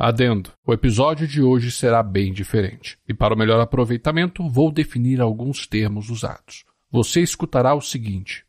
Adendo: 0.00 0.52
o 0.64 0.72
episódio 0.72 1.26
de 1.26 1.42
hoje 1.42 1.72
será 1.72 2.04
bem 2.04 2.32
diferente, 2.32 2.96
e 3.08 3.12
para 3.12 3.34
o 3.34 3.36
melhor 3.36 3.60
aproveitamento, 3.60 4.48
vou 4.48 4.70
definir 4.70 5.20
alguns 5.20 5.66
termos 5.66 6.08
usados. 6.08 6.64
Você 6.88 7.20
escutará 7.20 7.74
o 7.74 7.80
seguinte: 7.80 8.44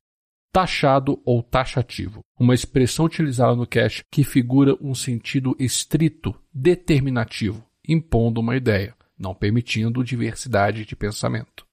taxado 0.54 1.20
ou 1.26 1.42
taxativo, 1.42 2.20
uma 2.40 2.54
expressão 2.54 3.06
utilizada 3.06 3.56
no 3.56 3.66
cache 3.66 4.04
que 4.12 4.24
figura 4.24 4.78
um 4.80 4.94
sentido 4.94 5.56
estrito, 5.58 6.36
determinativo, 6.54 7.66
impondo 7.88 8.42
uma 8.42 8.56
ideia, 8.56 8.96
não 9.18 9.34
permitindo 9.34 10.04
diversidade 10.04 10.86
de 10.86 10.96
pensamento. 10.96 11.66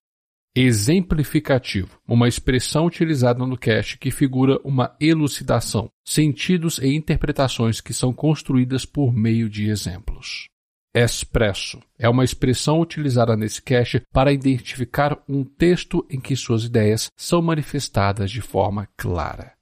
Exemplificativo, 0.58 2.00
uma 2.08 2.26
expressão 2.26 2.86
utilizada 2.86 3.44
no 3.44 3.58
cache 3.58 3.98
que 3.98 4.10
figura 4.10 4.58
uma 4.64 4.96
elucidação, 4.98 5.90
sentidos 6.02 6.78
e 6.78 6.96
interpretações 6.96 7.82
que 7.82 7.92
são 7.92 8.10
construídas 8.10 8.86
por 8.86 9.12
meio 9.12 9.50
de 9.50 9.68
exemplos. 9.68 10.46
Expresso 10.94 11.78
é 11.98 12.08
uma 12.08 12.24
expressão 12.24 12.80
utilizada 12.80 13.36
nesse 13.36 13.60
cache 13.60 14.00
para 14.10 14.32
identificar 14.32 15.22
um 15.28 15.44
texto 15.44 16.06
em 16.08 16.18
que 16.18 16.34
suas 16.34 16.64
ideias 16.64 17.10
são 17.18 17.42
manifestadas 17.42 18.30
de 18.30 18.40
forma 18.40 18.88
clara. 18.96 19.52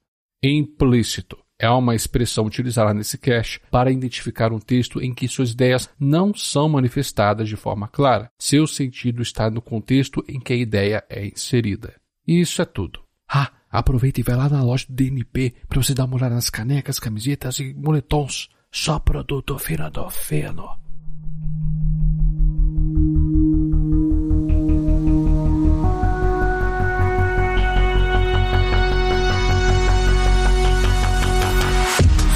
Implícito 0.41 1.44
é 1.59 1.69
uma 1.69 1.95
expressão 1.95 2.45
utilizada 2.45 2.93
nesse 2.93 3.17
cache 3.17 3.59
para 3.71 3.91
identificar 3.91 4.51
um 4.51 4.59
texto 4.59 5.01
em 5.01 5.13
que 5.13 5.27
suas 5.27 5.51
ideias 5.51 5.89
não 5.99 6.33
são 6.33 6.67
manifestadas 6.69 7.47
de 7.47 7.55
forma 7.55 7.87
clara. 7.87 8.29
Seu 8.39 8.67
sentido 8.67 9.21
está 9.21 9.49
no 9.49 9.61
contexto 9.61 10.23
em 10.27 10.39
que 10.39 10.53
a 10.53 10.57
ideia 10.57 11.03
é 11.09 11.25
inserida. 11.25 11.95
E 12.27 12.39
isso 12.41 12.61
é 12.61 12.65
tudo. 12.65 13.01
Ah, 13.27 13.51
aproveita 13.71 14.19
e 14.19 14.23
vai 14.23 14.35
lá 14.35 14.49
na 14.49 14.63
loja 14.63 14.85
do 14.87 14.93
DNP 14.93 15.53
para 15.67 15.81
você 15.81 15.93
dar 15.93 16.05
uma 16.05 16.15
olhada 16.15 16.35
nas 16.35 16.49
canecas, 16.49 16.99
camisetas 16.99 17.59
e 17.59 17.73
moletons. 17.73 18.49
Só 18.71 18.99
produto 18.99 19.57
fino 19.57 19.89
do. 19.89 20.09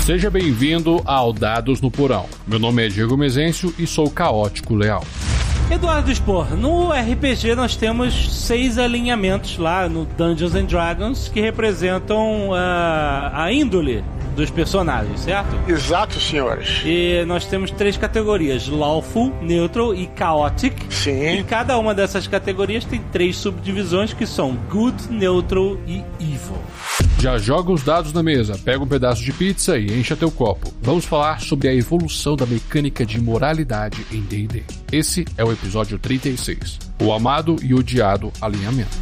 Seja 0.09 0.31
bem-vindo 0.31 1.03
ao 1.05 1.31
Dados 1.31 1.81
no 1.81 1.91
Porão. 1.91 2.25
Meu 2.47 2.57
nome 2.57 2.83
é 2.83 2.89
Diego 2.89 3.15
Mezencio 3.15 3.71
e 3.77 3.85
sou 3.85 4.09
caótico 4.09 4.73
leal. 4.73 5.03
Eduardo 5.69 6.09
Spor, 6.11 6.57
no 6.57 6.91
RPG 6.91 7.53
nós 7.53 7.75
temos 7.75 8.41
seis 8.43 8.79
alinhamentos 8.79 9.59
lá 9.59 9.87
no 9.87 10.05
Dungeons 10.05 10.55
and 10.55 10.65
Dragons 10.65 11.27
que 11.27 11.39
representam 11.39 12.49
uh, 12.49 12.55
a 12.55 13.49
índole 13.53 14.03
dos 14.35 14.49
personagens, 14.49 15.19
certo? 15.19 15.55
Exato, 15.67 16.19
senhores. 16.19 16.81
E 16.83 17.23
nós 17.27 17.45
temos 17.45 17.69
três 17.69 17.95
categorias: 17.95 18.67
Lawful, 18.67 19.31
Neutral 19.43 19.93
e 19.93 20.09
Chaotic. 20.17 20.91
Sim. 20.91 21.37
E 21.37 21.43
cada 21.43 21.77
uma 21.77 21.93
dessas 21.93 22.25
categorias 22.25 22.83
tem 22.83 22.99
três 23.11 23.37
subdivisões 23.37 24.11
que 24.11 24.25
são 24.25 24.55
Good, 24.71 25.11
Neutral 25.11 25.77
e 25.85 26.03
Evil. 26.19 26.57
Já 27.19 27.37
joga 27.37 27.73
os 27.73 27.83
dados 27.83 28.13
na 28.13 28.23
mesa, 28.23 28.57
pega 28.57 28.81
um 28.81 28.87
pedaço 28.87 29.21
de 29.21 29.33
pizza 29.33 29.77
e 29.77 29.99
encha 29.99 30.15
teu 30.15 30.31
copo. 30.31 30.73
Vamos 30.81 31.03
falar 31.03 31.41
sobre 31.41 31.67
a 31.67 31.75
evolução 31.75 32.37
da 32.37 32.45
mecânica 32.45 33.05
de 33.05 33.19
moralidade 33.19 34.05
em 34.09 34.21
D&D. 34.21 34.63
Esse 34.89 35.25
é 35.37 35.43
o 35.43 35.51
episódio 35.51 35.99
36, 35.99 36.79
o 37.03 37.11
amado 37.11 37.57
e 37.61 37.73
odiado 37.73 38.31
alinhamento. 38.41 38.97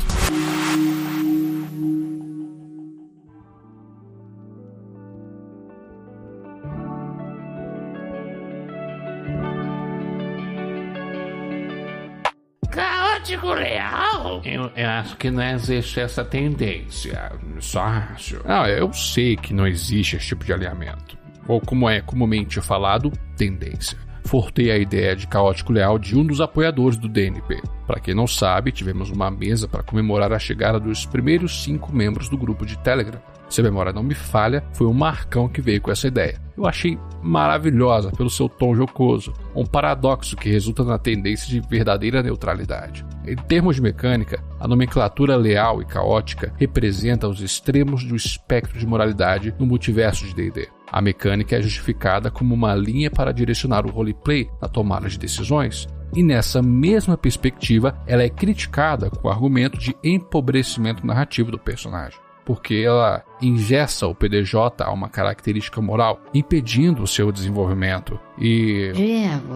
Caótico 13.28 13.54
real? 13.54 14.42
Eu, 14.46 14.72
eu 14.74 14.90
acho 14.90 15.18
que 15.18 15.30
não 15.30 15.44
existe 15.44 16.00
essa 16.00 16.24
tendência. 16.24 17.34
Só 17.60 17.82
acho. 17.82 18.40
Ah, 18.46 18.70
eu 18.70 18.94
sei 18.94 19.36
que 19.36 19.54
não 19.54 19.68
existe 19.68 20.16
esse 20.16 20.28
tipo 20.28 20.46
de 20.46 20.54
alinhamento. 20.54 21.18
Ou 21.46 21.60
como 21.60 21.90
é 21.90 22.00
comumente 22.00 22.62
falado, 22.62 23.12
tendência. 23.36 23.98
Fortei 24.24 24.72
a 24.72 24.78
ideia 24.78 25.14
de 25.14 25.28
caótico 25.28 25.74
leal 25.74 26.00
de 26.00 26.18
um 26.18 26.26
dos 26.26 26.40
apoiadores 26.40 26.98
do 26.98 27.10
DNP. 27.10 27.62
Para 27.86 28.00
quem 28.00 28.14
não 28.14 28.28
sabe, 28.28 28.72
tivemos 28.72 29.10
uma 29.10 29.30
mesa 29.30 29.68
para 29.68 29.84
comemorar 29.84 30.32
a 30.32 30.40
chegada 30.40 30.80
dos 30.80 31.06
primeiros 31.06 31.64
cinco 31.64 31.94
membros 31.94 32.30
do 32.30 32.38
grupo 32.38 32.66
de 32.66 32.78
Telegram. 32.78 33.22
Se 33.50 33.62
a 33.62 33.64
memória 33.64 33.94
não 33.94 34.04
me 34.04 34.14
falha, 34.14 34.64
foi 34.74 34.88
o 34.88 34.94
Marcão 34.94 35.48
que 35.48 35.62
veio 35.62 35.82
com 35.82 35.92
essa 35.92 36.08
ideia. 36.08 36.40
Eu 36.58 36.66
achei 36.66 36.98
maravilhosa 37.22 38.12
pelo 38.12 38.30
seu 38.30 38.50
tom 38.50 38.76
jocoso, 38.76 39.34
um 39.56 39.66
paradoxo 39.66 40.36
que 40.36 40.50
resulta 40.50 40.84
na 40.84 40.98
tendência 40.98 41.48
de 41.48 41.60
verdadeira 41.68 42.24
neutralidade. 42.24 43.06
Em 43.26 43.36
termos 43.36 43.76
de 43.76 43.82
mecânica, 43.82 44.44
a 44.60 44.68
nomenclatura 44.68 45.36
leal 45.36 45.82
e 45.82 45.86
caótica 45.86 46.54
representa 46.58 47.28
os 47.28 47.42
extremos 47.42 48.04
do 48.04 48.16
espectro 48.16 48.80
de 48.80 48.88
moralidade 48.88 49.54
no 49.60 49.66
multiverso 49.66 50.26
de 50.26 50.34
D&D. 50.34 50.68
A 50.92 51.02
mecânica 51.02 51.58
é 51.58 51.62
justificada 51.62 52.32
como 52.32 52.54
uma 52.54 52.74
linha 52.74 53.12
para 53.12 53.34
direcionar 53.34 53.86
o 53.86 53.92
roleplay 53.92 54.50
na 54.62 54.68
tomada 54.68 55.08
de 55.08 55.20
decisões, 55.20 55.88
e 56.16 56.24
nessa 56.24 56.62
mesma 56.62 57.18
perspectiva, 57.18 58.02
ela 58.08 58.24
é 58.24 58.30
criticada 58.30 59.10
com 59.10 59.28
o 59.28 59.32
argumento 59.32 59.78
de 59.78 59.94
empobrecimento 60.02 61.06
narrativo 61.06 61.52
do 61.52 61.60
personagem 61.60 62.27
porque 62.48 62.76
ela 62.76 63.26
ingessa 63.42 64.08
o 64.08 64.16
PDJ 64.16 64.82
a 64.82 64.90
uma 64.90 65.10
característica 65.10 65.82
moral, 65.82 66.22
impedindo 66.34 67.04
o 67.04 67.08
seu 67.08 67.30
desenvolvimento. 67.30 68.18
E. 68.40 68.90
Diego. 68.96 69.56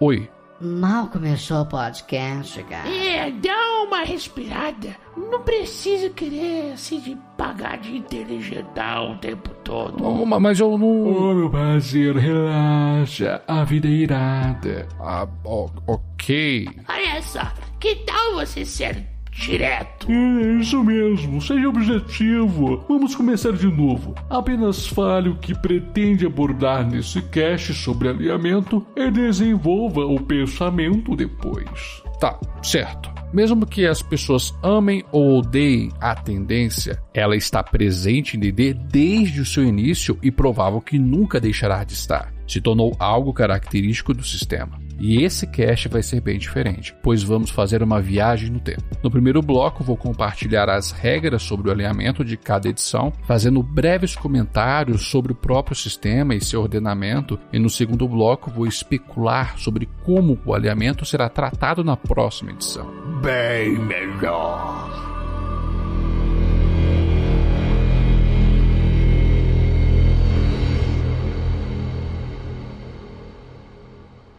Oi. 0.00 0.28
Mal 0.60 1.06
começou 1.06 1.60
o 1.60 1.66
podcast, 1.66 2.60
cara. 2.64 2.88
É, 2.88 3.30
dá 3.30 3.84
uma 3.86 4.02
respirada. 4.02 4.96
Não 5.16 5.40
precisa 5.42 6.10
querer 6.10 6.76
se 6.76 7.00
de 7.00 7.16
pagar 7.38 7.78
de 7.78 7.96
inteligental 7.96 9.12
o 9.12 9.18
tempo 9.18 9.50
todo. 9.62 10.04
Oh, 10.04 10.26
mas 10.26 10.58
eu 10.58 10.76
não. 10.76 11.04
Ô, 11.04 11.30
oh, 11.30 11.34
meu 11.34 11.50
parceiro, 11.50 12.18
relaxa. 12.18 13.40
A 13.46 13.62
vida 13.62 13.86
é 13.86 13.92
irada. 13.92 14.88
Ah, 14.98 15.28
ok. 15.44 16.68
Olha 16.88 17.22
só, 17.22 17.52
que 17.78 17.94
tal 18.04 18.34
você 18.34 18.64
ser 18.64 19.15
direto. 19.36 20.10
É 20.10 20.60
isso 20.60 20.82
mesmo, 20.82 21.40
seja 21.40 21.68
objetivo. 21.68 22.84
Vamos 22.88 23.14
começar 23.14 23.52
de 23.52 23.66
novo. 23.66 24.14
Apenas 24.30 24.86
fale 24.86 25.28
o 25.28 25.36
que 25.36 25.54
pretende 25.54 26.26
abordar 26.26 26.88
nesse 26.88 27.20
cast 27.22 27.74
sobre 27.74 28.08
alinhamento 28.08 28.84
e 28.96 29.10
desenvolva 29.10 30.00
o 30.00 30.20
pensamento 30.20 31.14
depois. 31.14 32.02
Tá, 32.18 32.38
certo. 32.62 33.14
Mesmo 33.32 33.66
que 33.66 33.86
as 33.86 34.00
pessoas 34.00 34.54
amem 34.62 35.04
ou 35.12 35.38
odeiem 35.38 35.90
a 36.00 36.14
tendência, 36.14 37.02
ela 37.12 37.36
está 37.36 37.62
presente 37.62 38.36
em 38.36 38.40
DD 38.40 38.72
desde 38.72 39.40
o 39.40 39.44
seu 39.44 39.64
início 39.64 40.18
e 40.22 40.30
provável 40.30 40.80
que 40.80 40.98
nunca 40.98 41.40
deixará 41.40 41.84
de 41.84 41.92
estar. 41.92 42.32
Se 42.48 42.60
tornou 42.60 42.96
algo 42.98 43.34
característico 43.34 44.14
do 44.14 44.24
sistema. 44.24 44.85
E 44.98 45.22
esse 45.22 45.46
cast 45.46 45.88
vai 45.88 46.02
ser 46.02 46.20
bem 46.20 46.38
diferente, 46.38 46.94
pois 47.02 47.22
vamos 47.22 47.50
fazer 47.50 47.82
uma 47.82 48.00
viagem 48.00 48.50
no 48.50 48.60
tempo. 48.60 48.82
No 49.02 49.10
primeiro 49.10 49.42
bloco, 49.42 49.84
vou 49.84 49.96
compartilhar 49.96 50.68
as 50.68 50.90
regras 50.90 51.42
sobre 51.42 51.68
o 51.68 51.72
alinhamento 51.72 52.24
de 52.24 52.36
cada 52.36 52.68
edição, 52.68 53.12
fazendo 53.24 53.62
breves 53.62 54.16
comentários 54.16 55.06
sobre 55.08 55.32
o 55.32 55.36
próprio 55.36 55.76
sistema 55.76 56.34
e 56.34 56.40
seu 56.40 56.62
ordenamento, 56.62 57.38
e 57.52 57.58
no 57.58 57.68
segundo 57.68 58.08
bloco, 58.08 58.50
vou 58.50 58.66
especular 58.66 59.58
sobre 59.58 59.88
como 60.04 60.38
o 60.44 60.54
alinhamento 60.54 61.04
será 61.04 61.28
tratado 61.28 61.84
na 61.84 61.96
próxima 61.96 62.52
edição. 62.52 62.86
Bem 63.22 63.78
melhor. 63.78 65.15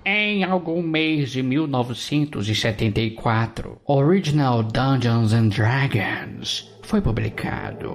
Em 0.09 0.45
algum 0.45 0.81
mês 0.81 1.31
de 1.31 1.43
1974, 1.43 3.77
Original 3.85 4.63
Dungeons 4.63 5.33
and 5.33 5.49
Dragons 5.49 6.73
foi 6.81 7.01
publicado. 7.01 7.91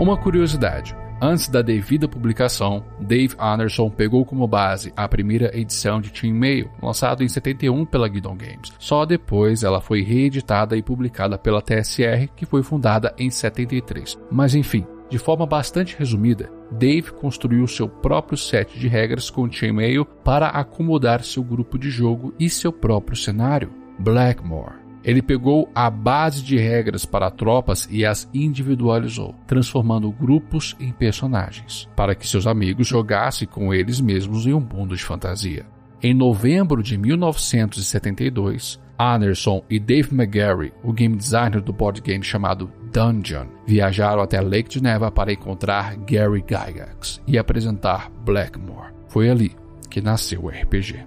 Uma 0.00 0.16
curiosidade. 0.16 0.96
Antes 1.22 1.46
da 1.46 1.62
devida 1.62 2.08
publicação, 2.08 2.84
Dave 2.98 3.36
Anderson 3.38 3.88
pegou 3.88 4.24
como 4.24 4.48
base 4.48 4.92
a 4.96 5.06
primeira 5.06 5.56
edição 5.56 6.00
de 6.00 6.10
Team 6.10 6.34
Mail, 6.34 6.68
lançado 6.82 7.22
em 7.22 7.28
71 7.28 7.86
pela 7.86 8.08
Guidon 8.08 8.36
Games. 8.36 8.72
Só 8.80 9.06
depois 9.06 9.62
ela 9.62 9.80
foi 9.80 10.02
reeditada 10.02 10.76
e 10.76 10.82
publicada 10.82 11.38
pela 11.38 11.62
TSR, 11.62 12.28
que 12.34 12.44
foi 12.44 12.64
fundada 12.64 13.14
em 13.16 13.30
73. 13.30 14.18
Mas 14.28 14.56
enfim, 14.56 14.84
de 15.08 15.18
forma 15.18 15.46
bastante 15.46 15.96
resumida, 15.96 16.50
Dave 16.70 17.10
construiu 17.12 17.66
seu 17.66 17.88
próprio 17.88 18.38
set 18.38 18.78
de 18.78 18.88
regras 18.88 19.28
com 19.28 19.50
Chainmail 19.50 20.04
para 20.04 20.48
acomodar 20.48 21.22
seu 21.24 21.42
grupo 21.42 21.78
de 21.78 21.90
jogo 21.90 22.32
e 22.38 22.48
seu 22.48 22.72
próprio 22.72 23.16
cenário, 23.16 23.72
Blackmore. 23.98 24.80
Ele 25.02 25.22
pegou 25.22 25.70
a 25.74 25.88
base 25.88 26.42
de 26.42 26.58
regras 26.58 27.06
para 27.06 27.30
tropas 27.30 27.88
e 27.90 28.04
as 28.04 28.28
individualizou, 28.34 29.34
transformando 29.46 30.12
grupos 30.12 30.76
em 30.78 30.92
personagens, 30.92 31.88
para 31.96 32.14
que 32.14 32.28
seus 32.28 32.46
amigos 32.46 32.86
jogassem 32.86 33.48
com 33.48 33.72
eles 33.72 34.00
mesmos 34.00 34.46
em 34.46 34.52
um 34.52 34.60
mundo 34.60 34.94
de 34.94 35.02
fantasia. 35.02 35.64
Em 36.02 36.14
novembro 36.14 36.82
de 36.82 36.96
1972, 36.96 38.78
Anderson 39.00 39.64
e 39.70 39.80
Dave 39.80 40.14
McGarry, 40.14 40.74
o 40.84 40.92
game 40.92 41.16
designer 41.16 41.62
do 41.62 41.72
board 41.72 42.02
game 42.02 42.22
chamado 42.22 42.70
Dungeon, 42.92 43.46
viajaram 43.66 44.20
até 44.20 44.42
Lake 44.42 44.74
Geneva 44.74 45.10
para 45.10 45.32
encontrar 45.32 45.96
Gary 45.96 46.44
Gygax 46.46 47.18
e 47.26 47.38
apresentar 47.38 48.10
Blackmore. 48.26 48.92
Foi 49.08 49.30
ali 49.30 49.56
que 49.88 50.02
nasceu 50.02 50.44
o 50.44 50.48
RPG. 50.50 51.02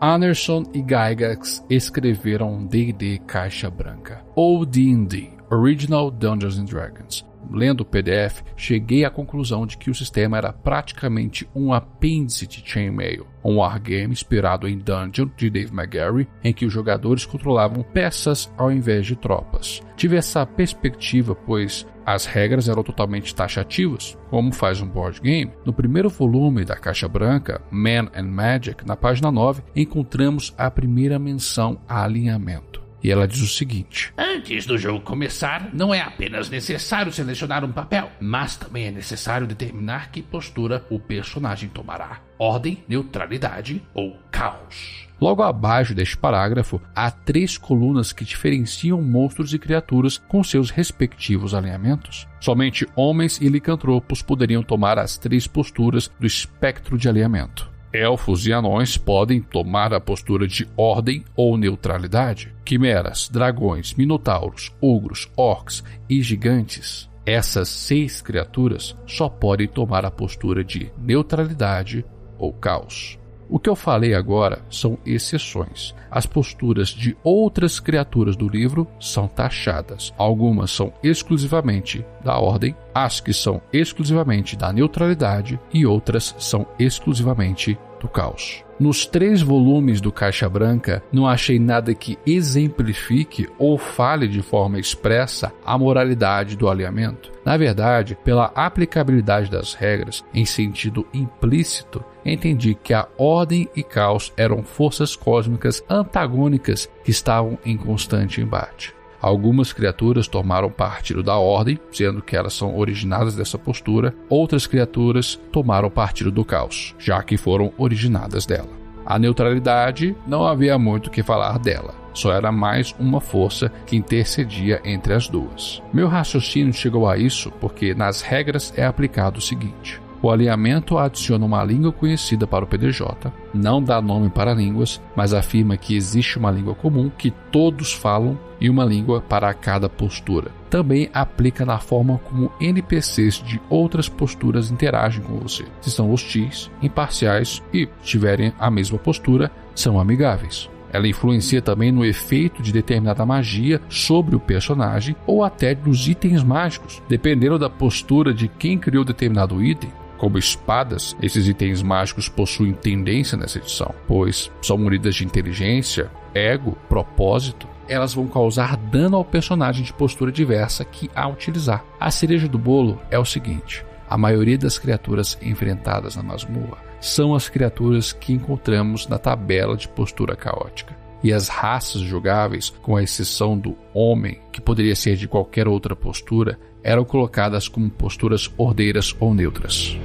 Anderson 0.00 0.64
e 0.74 0.82
Gygax 0.82 1.64
escreveram 1.70 2.66
D&D 2.66 3.20
Caixa 3.28 3.70
Branca, 3.70 4.24
ou 4.34 4.66
D&D, 4.66 5.30
Original 5.48 6.10
Dungeons 6.10 6.58
and 6.58 6.64
Dragons, 6.64 7.24
lendo 7.50 7.80
o 7.80 7.84
PDF, 7.84 8.42
cheguei 8.56 9.04
à 9.04 9.10
conclusão 9.10 9.66
de 9.66 9.76
que 9.76 9.90
o 9.90 9.94
sistema 9.94 10.36
era 10.36 10.52
praticamente 10.52 11.48
um 11.54 11.72
apêndice 11.72 12.46
de 12.46 12.62
Chainmail, 12.64 13.26
um 13.44 13.58
wargame 13.58 14.12
inspirado 14.12 14.68
em 14.68 14.78
Dungeon 14.78 15.28
de 15.36 15.50
Dave 15.50 15.72
McGarry, 15.72 16.28
em 16.42 16.52
que 16.52 16.66
os 16.66 16.72
jogadores 16.72 17.24
controlavam 17.24 17.82
peças 17.82 18.52
ao 18.56 18.72
invés 18.72 19.06
de 19.06 19.16
tropas. 19.16 19.80
Tive 19.96 20.16
essa 20.16 20.44
perspectiva, 20.44 21.34
pois 21.34 21.86
as 22.04 22.24
regras 22.24 22.68
eram 22.68 22.84
totalmente 22.84 23.34
taxativas, 23.34 24.16
como 24.30 24.54
faz 24.54 24.80
um 24.80 24.86
board 24.86 25.20
game. 25.20 25.50
No 25.64 25.72
primeiro 25.72 26.08
volume 26.08 26.64
da 26.64 26.76
Caixa 26.76 27.08
Branca, 27.08 27.60
Man 27.68 28.08
and 28.14 28.30
Magic, 28.30 28.86
na 28.86 28.94
página 28.94 29.32
9, 29.32 29.62
encontramos 29.74 30.54
a 30.56 30.70
primeira 30.70 31.18
menção 31.18 31.80
a 31.88 32.04
alinhamento. 32.04 32.85
E 33.06 33.10
ela 33.12 33.28
diz 33.28 33.40
o 33.40 33.46
seguinte: 33.46 34.12
Antes 34.18 34.66
do 34.66 34.76
jogo 34.76 35.00
começar, 35.00 35.72
não 35.72 35.94
é 35.94 36.00
apenas 36.00 36.50
necessário 36.50 37.12
selecionar 37.12 37.64
um 37.64 37.70
papel, 37.70 38.10
mas 38.20 38.56
também 38.56 38.86
é 38.86 38.90
necessário 38.90 39.46
determinar 39.46 40.10
que 40.10 40.20
postura 40.20 40.84
o 40.90 40.98
personagem 40.98 41.68
tomará: 41.68 42.20
ordem, 42.36 42.82
neutralidade 42.88 43.80
ou 43.94 44.18
caos. 44.28 45.06
Logo 45.20 45.40
abaixo 45.44 45.94
deste 45.94 46.16
parágrafo, 46.16 46.82
há 46.96 47.08
três 47.08 47.56
colunas 47.56 48.12
que 48.12 48.24
diferenciam 48.24 49.00
monstros 49.00 49.54
e 49.54 49.58
criaturas 49.60 50.18
com 50.18 50.42
seus 50.42 50.70
respectivos 50.70 51.54
alinhamentos. 51.54 52.26
Somente 52.40 52.88
homens 52.96 53.40
e 53.40 53.48
licantropos 53.48 54.20
poderiam 54.20 54.64
tomar 54.64 54.98
as 54.98 55.16
três 55.16 55.46
posturas 55.46 56.10
do 56.18 56.26
espectro 56.26 56.98
de 56.98 57.08
alinhamento. 57.08 57.75
Elfos 57.96 58.46
e 58.46 58.52
anões 58.52 58.96
podem 58.96 59.40
tomar 59.40 59.94
a 59.94 60.00
postura 60.00 60.46
de 60.46 60.68
ordem 60.76 61.24
ou 61.34 61.56
neutralidade. 61.56 62.54
Quimeras, 62.64 63.28
dragões, 63.28 63.94
minotauros, 63.94 64.72
ogros, 64.80 65.30
orcs 65.36 65.82
e 66.08 66.20
gigantes. 66.22 67.08
Essas 67.24 67.68
seis 67.68 68.20
criaturas 68.20 68.96
só 69.06 69.28
podem 69.28 69.66
tomar 69.66 70.04
a 70.04 70.10
postura 70.10 70.62
de 70.62 70.92
neutralidade 70.98 72.04
ou 72.38 72.52
caos. 72.52 73.18
O 73.48 73.58
que 73.58 73.68
eu 73.68 73.76
falei 73.76 74.14
agora 74.14 74.60
são 74.68 74.98
exceções. 75.06 75.94
As 76.10 76.26
posturas 76.26 76.88
de 76.88 77.16
outras 77.22 77.78
criaturas 77.78 78.36
do 78.36 78.48
livro 78.48 78.86
são 78.98 79.28
taxadas. 79.28 80.12
Algumas 80.18 80.70
são 80.70 80.92
exclusivamente 81.02 82.04
da 82.24 82.38
ordem, 82.38 82.74
as 82.94 83.20
que 83.20 83.32
são 83.32 83.60
exclusivamente 83.72 84.56
da 84.56 84.72
neutralidade 84.72 85.60
e 85.72 85.86
outras 85.86 86.34
são 86.38 86.66
exclusivamente 86.78 87.78
do 88.00 88.08
caos. 88.08 88.64
Nos 88.78 89.06
três 89.06 89.40
volumes 89.40 90.02
do 90.02 90.12
Caixa 90.12 90.48
Branca, 90.50 91.02
não 91.10 91.26
achei 91.26 91.58
nada 91.58 91.94
que 91.94 92.18
exemplifique 92.26 93.48
ou 93.58 93.78
fale 93.78 94.28
de 94.28 94.42
forma 94.42 94.78
expressa 94.78 95.50
a 95.64 95.78
moralidade 95.78 96.56
do 96.56 96.68
alinhamento. 96.68 97.32
Na 97.42 97.56
verdade, 97.56 98.18
pela 98.22 98.52
aplicabilidade 98.54 99.50
das 99.50 99.72
regras 99.72 100.22
em 100.34 100.44
sentido 100.44 101.06
implícito, 101.14 102.04
entendi 102.32 102.74
que 102.74 102.92
a 102.92 103.06
ordem 103.16 103.68
e 103.74 103.82
caos 103.82 104.32
eram 104.36 104.62
forças 104.62 105.14
cósmicas 105.14 105.82
antagônicas 105.88 106.88
que 107.04 107.10
estavam 107.10 107.58
em 107.64 107.76
constante 107.76 108.40
embate. 108.40 108.94
Algumas 109.20 109.72
criaturas 109.72 110.28
tomaram 110.28 110.70
partido 110.70 111.22
da 111.22 111.36
ordem, 111.36 111.80
sendo 111.90 112.22
que 112.22 112.36
elas 112.36 112.52
são 112.52 112.76
originadas 112.76 113.34
dessa 113.34 113.58
postura, 113.58 114.14
outras 114.28 114.66
criaturas 114.66 115.40
tomaram 115.50 115.90
partido 115.90 116.30
do 116.30 116.44
caos, 116.44 116.94
já 116.98 117.22
que 117.22 117.36
foram 117.36 117.72
originadas 117.78 118.46
dela. 118.46 118.68
A 119.04 119.18
neutralidade 119.18 120.16
não 120.26 120.44
havia 120.44 120.78
muito 120.78 121.06
o 121.06 121.10
que 121.10 121.22
falar 121.22 121.58
dela, 121.58 121.94
só 122.12 122.32
era 122.32 122.50
mais 122.50 122.94
uma 122.98 123.20
força 123.20 123.70
que 123.86 123.96
intercedia 123.96 124.80
entre 124.84 125.14
as 125.14 125.28
duas. 125.28 125.82
Meu 125.92 126.08
raciocínio 126.08 126.72
chegou 126.72 127.08
a 127.08 127.16
isso 127.16 127.52
porque 127.60 127.94
nas 127.94 128.20
regras 128.20 128.72
é 128.76 128.84
aplicado 128.84 129.38
o 129.38 129.42
seguinte: 129.42 130.00
o 130.22 130.30
alinhamento 130.30 130.98
adiciona 130.98 131.44
uma 131.44 131.62
língua 131.64 131.92
conhecida 131.92 132.46
para 132.46 132.64
o 132.64 132.68
PDJ, 132.68 133.32
não 133.52 133.82
dá 133.82 134.00
nome 134.00 134.28
para 134.30 134.54
línguas, 134.54 135.00
mas 135.14 135.32
afirma 135.32 135.76
que 135.76 135.96
existe 135.96 136.38
uma 136.38 136.50
língua 136.50 136.74
comum 136.74 137.10
que 137.10 137.30
todos 137.50 137.92
falam 137.92 138.38
e 138.60 138.70
uma 138.70 138.84
língua 138.84 139.20
para 139.20 139.52
cada 139.54 139.88
postura. 139.88 140.50
Também 140.70 141.10
aplica 141.12 141.64
na 141.64 141.78
forma 141.78 142.18
como 142.24 142.50
NPCs 142.60 143.42
de 143.42 143.60
outras 143.68 144.08
posturas 144.08 144.70
interagem 144.70 145.22
com 145.22 145.38
você. 145.38 145.64
Se 145.80 145.90
são 145.90 146.10
hostis, 146.10 146.70
imparciais 146.82 147.62
e 147.72 147.88
tiverem 148.02 148.52
a 148.58 148.70
mesma 148.70 148.98
postura, 148.98 149.50
são 149.74 149.98
amigáveis. 150.00 150.68
Ela 150.92 151.08
influencia 151.08 151.60
também 151.60 151.92
no 151.92 152.04
efeito 152.04 152.62
de 152.62 152.72
determinada 152.72 153.26
magia 153.26 153.80
sobre 153.88 154.34
o 154.34 154.40
personagem 154.40 155.14
ou 155.26 155.44
até 155.44 155.74
dos 155.74 156.08
itens 156.08 156.42
mágicos, 156.42 157.02
dependendo 157.08 157.58
da 157.58 157.68
postura 157.68 158.32
de 158.32 158.48
quem 158.48 158.78
criou 158.78 159.04
determinado 159.04 159.62
item. 159.62 159.90
Como 160.18 160.38
espadas, 160.38 161.16
esses 161.20 161.46
itens 161.46 161.82
mágicos 161.82 162.28
possuem 162.28 162.72
tendência 162.72 163.36
nessa 163.36 163.58
edição, 163.58 163.94
pois 164.06 164.50
são 164.62 164.78
munidas 164.78 165.14
de 165.14 165.24
inteligência, 165.24 166.10
ego, 166.34 166.76
propósito. 166.88 167.68
Elas 167.88 168.14
vão 168.14 168.26
causar 168.26 168.76
dano 168.76 169.16
ao 169.16 169.24
personagem 169.24 169.84
de 169.84 169.92
postura 169.92 170.32
diversa 170.32 170.84
que 170.84 171.10
a 171.14 171.28
utilizar. 171.28 171.84
A 172.00 172.10
cereja 172.10 172.48
do 172.48 172.58
bolo 172.58 173.00
é 173.10 173.18
o 173.18 173.24
seguinte: 173.24 173.84
a 174.08 174.16
maioria 174.16 174.58
das 174.58 174.78
criaturas 174.78 175.38
enfrentadas 175.42 176.16
na 176.16 176.22
masmorra 176.22 176.78
são 177.00 177.34
as 177.34 177.48
criaturas 177.48 178.12
que 178.12 178.32
encontramos 178.32 179.06
na 179.06 179.18
tabela 179.18 179.76
de 179.76 179.88
postura 179.88 180.34
caótica. 180.34 180.96
E 181.22 181.32
as 181.32 181.48
raças 181.48 182.02
jogáveis, 182.02 182.70
com 182.82 182.96
a 182.96 183.02
exceção 183.02 183.58
do 183.58 183.76
homem, 183.92 184.40
que 184.52 184.60
poderia 184.60 184.94
ser 184.94 185.16
de 185.16 185.26
qualquer 185.26 185.66
outra 185.66 185.96
postura, 185.96 186.58
eram 186.86 187.04
colocadas 187.04 187.66
como 187.66 187.90
posturas 187.90 188.48
ordeiras 188.56 189.12
ou 189.18 189.34
neutras. 189.34 189.98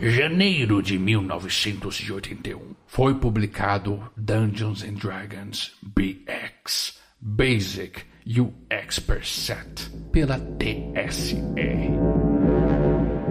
Janeiro 0.00 0.82
de 0.82 0.98
1981 0.98 2.74
foi 2.86 3.14
publicado 3.14 4.02
Dungeons 4.16 4.82
and 4.82 4.94
Dragons 4.94 5.72
BX 5.82 6.98
Basic 7.20 8.00
UX 8.26 9.02
Set 9.22 9.90
pela 10.10 10.38
TSR. 10.38 12.19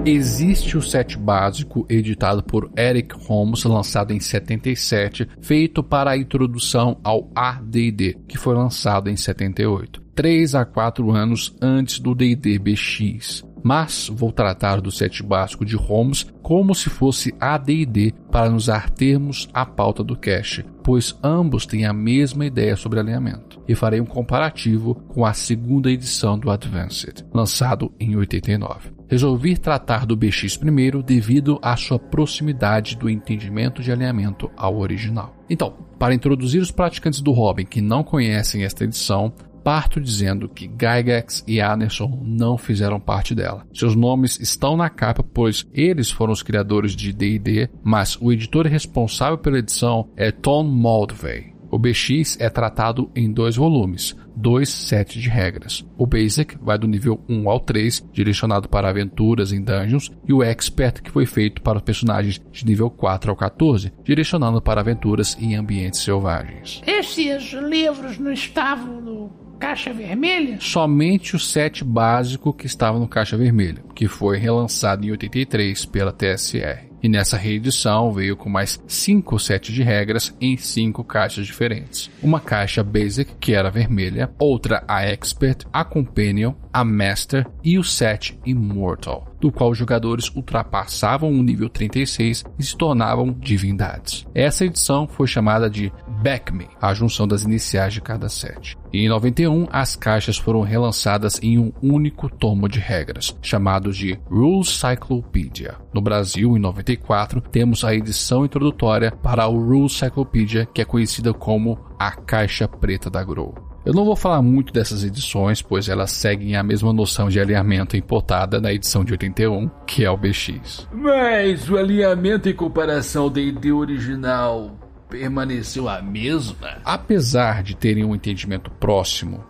Existe 0.05 0.77
o 0.77 0.81
set 0.81 1.17
básico 1.17 1.85
editado 1.89 2.41
por 2.41 2.71
Eric 2.77 3.13
Holmes, 3.27 3.63
lançado 3.65 4.13
em 4.13 4.19
77, 4.19 5.27
feito 5.41 5.83
para 5.83 6.11
a 6.11 6.17
introdução 6.17 6.97
ao 7.03 7.29
AD&D, 7.35 8.17
que 8.27 8.37
foi 8.37 8.55
lançado 8.55 9.09
em 9.09 9.17
78, 9.17 10.01
3 10.15 10.55
a 10.55 10.65
4 10.65 11.11
anos 11.11 11.53
antes 11.61 11.99
do 11.99 12.15
D&D 12.15 12.57
BX. 12.57 13.43
Mas 13.61 14.09
vou 14.11 14.31
tratar 14.31 14.79
do 14.79 14.89
set 14.89 15.21
básico 15.21 15.65
de 15.65 15.75
Holmes 15.75 16.25
como 16.41 16.73
se 16.73 16.89
fosse 16.89 17.35
AD&D 17.37 18.13
para 18.31 18.49
nos 18.49 18.69
artermos 18.69 19.49
à 19.53 19.65
pauta 19.65 20.01
do 20.01 20.15
cache, 20.15 20.63
pois 20.81 21.13
ambos 21.21 21.65
têm 21.65 21.85
a 21.85 21.91
mesma 21.91 22.45
ideia 22.45 22.77
sobre 22.77 23.01
alinhamento. 23.01 23.61
E 23.67 23.75
farei 23.75 23.99
um 23.99 24.05
comparativo 24.05 24.95
com 25.09 25.25
a 25.25 25.33
segunda 25.33 25.91
edição 25.91 26.39
do 26.39 26.49
Advanced, 26.49 27.25
lançado 27.33 27.93
em 27.99 28.15
89 28.15 28.98
resolvi 29.09 29.57
tratar 29.57 30.05
do 30.05 30.15
BX 30.15 30.55
primeiro 30.55 31.03
devido 31.03 31.59
à 31.61 31.75
sua 31.75 31.99
proximidade 31.99 32.95
do 32.95 33.09
entendimento 33.09 33.81
de 33.81 33.91
alinhamento 33.91 34.49
ao 34.55 34.77
original. 34.77 35.35
Então, 35.49 35.73
para 35.97 36.13
introduzir 36.13 36.61
os 36.61 36.71
praticantes 36.71 37.19
do 37.19 37.31
Robin 37.31 37.65
que 37.65 37.81
não 37.81 38.03
conhecem 38.03 38.63
esta 38.63 38.83
edição, 38.83 39.33
parto 39.63 39.99
dizendo 39.99 40.47
que 40.47 40.67
Gygax 40.67 41.43
e 41.47 41.59
Anderson 41.59 42.21
não 42.23 42.57
fizeram 42.57 42.99
parte 42.99 43.35
dela. 43.35 43.65
Seus 43.73 43.95
nomes 43.95 44.39
estão 44.39 44.77
na 44.77 44.89
capa, 44.89 45.23
pois 45.23 45.67
eles 45.73 46.09
foram 46.09 46.31
os 46.31 46.43
criadores 46.43 46.93
de 46.93 47.11
D&D, 47.11 47.69
mas 47.83 48.17
o 48.21 48.31
editor 48.31 48.67
responsável 48.67 49.37
pela 49.37 49.59
edição 49.59 50.09
é 50.15 50.31
Tom 50.31 50.63
Moldvay. 50.63 51.58
O 51.71 51.77
BX 51.77 52.37
é 52.39 52.49
tratado 52.49 53.11
em 53.15 53.31
dois 53.31 53.55
volumes, 53.55 54.15
dois 54.35 54.69
sets 54.69 55.21
de 55.21 55.29
regras. 55.29 55.85
O 55.97 56.07
Basic 56.07 56.57
vai 56.61 56.77
do 56.77 56.87
nível 56.87 57.23
1 57.29 57.49
ao 57.49 57.59
3, 57.59 58.05
direcionado 58.11 58.67
para 58.67 58.89
aventuras 58.89 59.51
em 59.51 59.61
dungeons, 59.61 60.11
e 60.27 60.33
o 60.33 60.41
Expert, 60.41 61.01
que 61.01 61.11
foi 61.11 61.25
feito 61.25 61.61
para 61.61 61.77
os 61.77 61.83
personagens 61.83 62.41
de 62.51 62.65
nível 62.65 62.89
4 62.89 63.29
ao 63.29 63.37
14, 63.37 63.93
direcionando 64.03 64.61
para 64.61 64.81
aventuras 64.81 65.37
em 65.39 65.55
ambientes 65.55 66.01
selvagens. 66.01 66.81
Esses 66.87 67.53
livros 67.53 68.17
não 68.17 68.31
estavam 68.31 69.01
no 69.01 69.29
Caixa 69.59 69.91
Vermelha? 69.91 70.57
Somente 70.61 71.35
o 71.35 71.39
set 71.39 71.83
básico 71.83 72.53
que 72.53 72.65
estava 72.65 72.97
no 72.97 73.07
Caixa 73.07 73.35
Vermelha, 73.35 73.83
que 73.93 74.07
foi 74.07 74.37
relançado 74.37 75.05
em 75.05 75.11
83 75.11 75.85
pela 75.85 76.13
TSR. 76.13 76.88
E 77.01 77.07
nessa 77.07 77.37
reedição 77.37 78.11
veio 78.11 78.35
com 78.35 78.49
mais 78.49 78.81
cinco 78.87 79.39
sets 79.39 79.73
de 79.73 79.83
regras 79.83 80.35
em 80.39 80.57
cinco 80.57 81.03
caixas 81.03 81.45
diferentes. 81.45 82.09
Uma 82.21 82.39
caixa 82.39 82.83
Basic, 82.83 83.35
que 83.39 83.53
era 83.53 83.71
vermelha, 83.71 84.29
outra 84.37 84.83
a 84.87 85.03
Expert, 85.05 85.65
a 85.71 85.85
Companion, 85.85 86.53
a 86.73 86.83
Master 86.83 87.47
e 87.63 87.77
o 87.77 87.83
set 87.83 88.37
Immortal, 88.45 89.28
do 89.39 89.51
qual 89.51 89.71
os 89.71 89.77
jogadores 89.77 90.29
ultrapassavam 90.35 91.31
o 91.31 91.43
nível 91.43 91.69
36 91.69 92.43
e 92.57 92.63
se 92.63 92.77
tornavam 92.77 93.31
divindades. 93.31 94.25
Essa 94.33 94.65
edição 94.65 95.07
foi 95.07 95.27
chamada 95.27 95.69
de 95.69 95.91
Back 96.21 96.53
Me, 96.53 96.67
a 96.81 96.93
junção 96.93 97.27
das 97.27 97.43
iniciais 97.43 97.93
de 97.93 98.01
cada 98.01 98.27
set. 98.27 98.77
Em 98.91 99.07
91, 99.07 99.67
as 99.71 99.95
caixas 99.95 100.37
foram 100.37 100.61
relançadas 100.61 101.39
em 101.41 101.57
um 101.59 101.71
único 101.81 102.29
tomo 102.29 102.67
de 102.67 102.79
regras, 102.79 103.37
chamado 103.41 103.93
de 103.93 104.19
Rules 104.29 104.69
Cyclopedia. 104.69 105.75
No 105.93 106.01
Brasil, 106.01 106.57
em 106.57 106.59
94, 106.59 107.39
temos 107.39 107.83
a 107.83 107.93
edição 107.93 108.43
introdutória 108.45 109.11
para 109.11 109.47
o 109.47 109.63
Rules 109.63 109.93
Cyclopedia, 109.93 110.65
que 110.65 110.81
é 110.81 110.85
conhecida 110.85 111.33
como 111.33 111.79
a 111.99 112.11
Caixa 112.11 112.67
Preta 112.67 113.09
da 113.09 113.23
Grow. 113.23 113.68
Eu 113.85 113.93
não 113.93 114.03
vou 114.03 114.15
falar 114.15 114.41
muito 114.41 114.73
dessas 114.73 115.03
edições, 115.03 115.61
pois 115.61 115.87
elas 115.87 116.11
seguem 116.11 116.55
a 116.55 116.63
mesma 116.63 116.91
noção 116.91 117.29
de 117.29 117.39
alinhamento 117.39 117.95
importada 117.95 118.59
na 118.59 118.73
edição 118.73 119.05
de 119.05 119.13
81, 119.13 119.69
que 119.87 120.03
é 120.03 120.11
o 120.11 120.17
BX. 120.17 120.87
Mas 120.91 121.69
o 121.69 121.77
alinhamento 121.77 122.49
em 122.49 122.53
comparação 122.53 123.23
ao 123.23 123.29
D&D 123.29 123.71
original 123.71 124.77
permaneceu 125.09 125.87
a 125.87 126.01
mesma? 126.01 126.77
Apesar 126.83 127.63
de 127.63 127.75
terem 127.75 128.03
um 128.03 128.13
entendimento 128.13 128.69
próximo, 128.69 129.43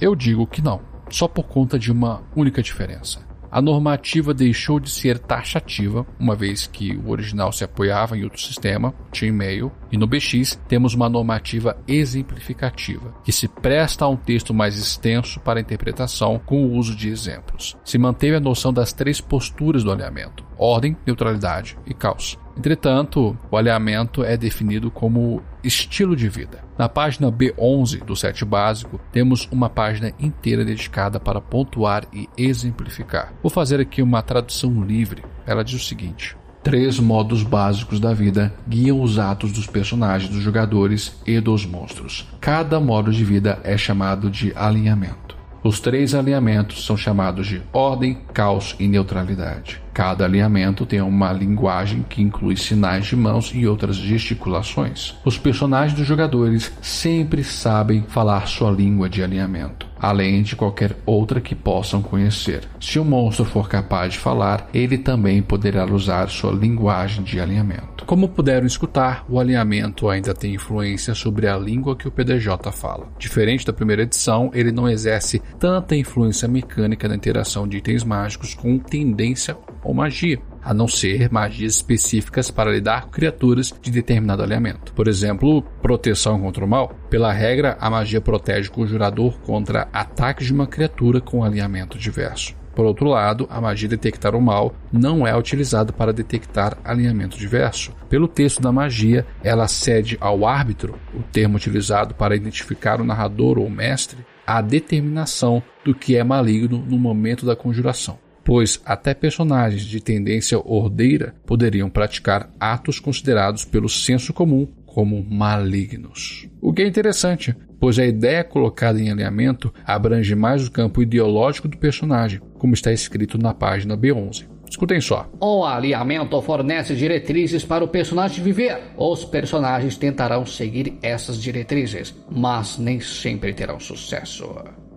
eu 0.00 0.14
digo 0.14 0.46
que 0.46 0.62
não, 0.62 0.80
só 1.08 1.26
por 1.26 1.44
conta 1.44 1.78
de 1.78 1.90
uma 1.90 2.22
única 2.36 2.62
diferença. 2.62 3.20
A 3.54 3.62
normativa 3.62 4.34
deixou 4.34 4.80
de 4.80 4.90
ser 4.90 5.16
taxativa, 5.16 6.04
uma 6.18 6.34
vez 6.34 6.66
que 6.66 6.96
o 6.96 7.10
original 7.10 7.52
se 7.52 7.62
apoiava 7.62 8.18
em 8.18 8.24
outro 8.24 8.40
sistema, 8.42 8.92
chainmail, 9.12 9.70
e 9.92 9.96
no 9.96 10.08
BX 10.08 10.58
temos 10.66 10.92
uma 10.92 11.08
normativa 11.08 11.76
exemplificativa, 11.86 13.14
que 13.22 13.30
se 13.30 13.46
presta 13.46 14.06
a 14.06 14.08
um 14.08 14.16
texto 14.16 14.52
mais 14.52 14.76
extenso 14.76 15.38
para 15.38 15.60
interpretação 15.60 16.36
com 16.44 16.66
o 16.66 16.72
uso 16.72 16.96
de 16.96 17.08
exemplos. 17.08 17.76
Se 17.84 17.96
manteve 17.96 18.34
a 18.34 18.40
noção 18.40 18.72
das 18.72 18.92
três 18.92 19.20
posturas 19.20 19.84
do 19.84 19.92
alinhamento: 19.92 20.44
ordem, 20.64 20.96
neutralidade 21.06 21.76
e 21.86 21.92
caos. 21.92 22.38
Entretanto, 22.56 23.36
o 23.50 23.56
alinhamento 23.56 24.22
é 24.22 24.36
definido 24.36 24.90
como 24.90 25.42
estilo 25.62 26.14
de 26.14 26.28
vida. 26.28 26.64
Na 26.78 26.88
página 26.88 27.30
B11 27.30 28.04
do 28.04 28.14
set 28.14 28.44
básico, 28.44 29.00
temos 29.12 29.48
uma 29.50 29.68
página 29.68 30.12
inteira 30.20 30.64
dedicada 30.64 31.18
para 31.18 31.40
pontuar 31.40 32.04
e 32.12 32.28
exemplificar. 32.38 33.32
Vou 33.42 33.50
fazer 33.50 33.80
aqui 33.80 34.00
uma 34.00 34.22
tradução 34.22 34.82
livre. 34.82 35.24
Ela 35.46 35.64
diz 35.64 35.82
o 35.82 35.84
seguinte: 35.84 36.36
Três 36.62 36.98
modos 36.98 37.42
básicos 37.42 38.00
da 38.00 38.14
vida 38.14 38.54
guiam 38.66 39.02
os 39.02 39.18
atos 39.18 39.52
dos 39.52 39.66
personagens, 39.66 40.30
dos 40.30 40.42
jogadores 40.42 41.20
e 41.26 41.38
dos 41.40 41.66
monstros. 41.66 42.26
Cada 42.40 42.80
modo 42.80 43.12
de 43.12 43.24
vida 43.24 43.60
é 43.64 43.76
chamado 43.76 44.30
de 44.30 44.52
alinhamento. 44.56 45.36
Os 45.62 45.80
três 45.80 46.14
alinhamentos 46.14 46.86
são 46.86 46.96
chamados 46.96 47.46
de 47.46 47.62
ordem, 47.72 48.18
caos 48.32 48.76
e 48.78 48.86
neutralidade. 48.86 49.83
Cada 49.94 50.24
alinhamento 50.24 50.84
tem 50.84 51.00
uma 51.00 51.32
linguagem 51.32 52.04
que 52.08 52.20
inclui 52.20 52.56
sinais 52.56 53.06
de 53.06 53.14
mãos 53.14 53.52
e 53.54 53.64
outras 53.64 53.94
gesticulações. 53.94 55.14
Os 55.24 55.38
personagens 55.38 55.96
dos 55.96 56.04
jogadores 56.04 56.72
sempre 56.82 57.44
sabem 57.44 58.02
falar 58.08 58.48
sua 58.48 58.72
língua 58.72 59.08
de 59.08 59.22
alinhamento, 59.22 59.86
além 59.96 60.42
de 60.42 60.56
qualquer 60.56 60.96
outra 61.06 61.40
que 61.40 61.54
possam 61.54 62.02
conhecer. 62.02 62.68
Se 62.80 62.98
o 62.98 63.04
monstro 63.04 63.44
for 63.44 63.68
capaz 63.68 64.14
de 64.14 64.18
falar, 64.18 64.68
ele 64.74 64.98
também 64.98 65.40
poderá 65.40 65.86
usar 65.86 66.28
sua 66.28 66.50
linguagem 66.50 67.22
de 67.22 67.38
alinhamento. 67.38 68.04
Como 68.04 68.28
puderam 68.28 68.66
escutar, 68.66 69.24
o 69.28 69.38
alinhamento 69.38 70.08
ainda 70.08 70.34
tem 70.34 70.54
influência 70.54 71.14
sobre 71.14 71.46
a 71.46 71.56
língua 71.56 71.96
que 71.96 72.08
o 72.08 72.10
PDJ 72.10 72.72
fala. 72.72 73.06
Diferente 73.16 73.64
da 73.64 73.72
primeira 73.72 74.02
edição, 74.02 74.50
ele 74.52 74.72
não 74.72 74.88
exerce 74.88 75.40
tanta 75.58 75.94
influência 75.94 76.48
mecânica 76.48 77.06
na 77.06 77.14
interação 77.14 77.68
de 77.68 77.76
itens 77.76 78.02
mágicos 78.02 78.54
com 78.54 78.76
tendência 78.76 79.56
ou 79.84 79.94
magia, 79.94 80.40
a 80.62 80.72
não 80.72 80.88
ser 80.88 81.30
magias 81.30 81.74
específicas 81.74 82.50
para 82.50 82.72
lidar 82.72 83.04
com 83.04 83.10
criaturas 83.10 83.72
de 83.82 83.90
determinado 83.90 84.42
alinhamento. 84.42 84.92
Por 84.94 85.06
exemplo, 85.06 85.62
proteção 85.82 86.40
contra 86.40 86.64
o 86.64 86.68
mal. 86.68 86.94
Pela 87.10 87.32
regra, 87.32 87.76
a 87.78 87.90
magia 87.90 88.20
protege 88.20 88.70
o 88.70 88.72
conjurador 88.72 89.38
contra 89.40 89.86
ataques 89.92 90.46
de 90.46 90.54
uma 90.54 90.66
criatura 90.66 91.20
com 91.20 91.44
alinhamento 91.44 91.98
diverso. 91.98 92.56
Por 92.74 92.84
outro 92.84 93.06
lado, 93.06 93.46
a 93.50 93.60
magia 93.60 93.88
detectar 93.88 94.34
o 94.34 94.42
mal 94.42 94.74
não 94.92 95.24
é 95.24 95.36
utilizada 95.36 95.92
para 95.92 96.12
detectar 96.12 96.76
alinhamento 96.82 97.38
diverso. 97.38 97.94
Pelo 98.08 98.26
texto 98.26 98.60
da 98.60 98.72
magia, 98.72 99.24
ela 99.44 99.68
cede 99.68 100.18
ao 100.20 100.44
árbitro, 100.44 100.98
o 101.14 101.22
termo 101.22 101.56
utilizado 101.56 102.14
para 102.14 102.34
identificar 102.34 103.00
o 103.00 103.04
narrador 103.04 103.58
ou 103.58 103.70
mestre, 103.70 104.26
a 104.44 104.60
determinação 104.60 105.62
do 105.84 105.94
que 105.94 106.16
é 106.16 106.24
maligno 106.24 106.84
no 106.84 106.98
momento 106.98 107.46
da 107.46 107.54
conjuração 107.54 108.23
pois 108.44 108.80
até 108.84 109.14
personagens 109.14 109.84
de 109.84 110.00
tendência 110.00 110.58
ordeira 110.58 111.34
poderiam 111.46 111.88
praticar 111.88 112.50
atos 112.60 113.00
considerados 113.00 113.64
pelo 113.64 113.88
senso 113.88 114.32
comum 114.32 114.68
como 114.84 115.24
malignos. 115.28 116.46
O 116.60 116.72
que 116.72 116.82
é 116.82 116.86
interessante, 116.86 117.56
pois 117.80 117.98
a 117.98 118.06
ideia 118.06 118.44
colocada 118.44 119.00
em 119.00 119.10
alinhamento 119.10 119.74
abrange 119.84 120.34
mais 120.36 120.66
o 120.66 120.70
campo 120.70 121.02
ideológico 121.02 121.66
do 121.66 121.76
personagem, 121.76 122.40
como 122.58 122.74
está 122.74 122.92
escrito 122.92 123.36
na 123.36 123.52
página 123.52 123.96
B11. 123.96 124.46
Escutem 124.70 125.00
só. 125.00 125.28
O 125.40 125.64
alinhamento 125.64 126.40
fornece 126.42 126.94
diretrizes 126.94 127.64
para 127.64 127.84
o 127.84 127.88
personagem 127.88 128.42
viver. 128.42 128.78
Os 128.96 129.24
personagens 129.24 129.96
tentarão 129.96 130.44
seguir 130.44 130.98
essas 131.02 131.40
diretrizes, 131.40 132.14
mas 132.30 132.78
nem 132.78 133.00
sempre 133.00 133.52
terão 133.52 133.78
sucesso. 133.78 134.52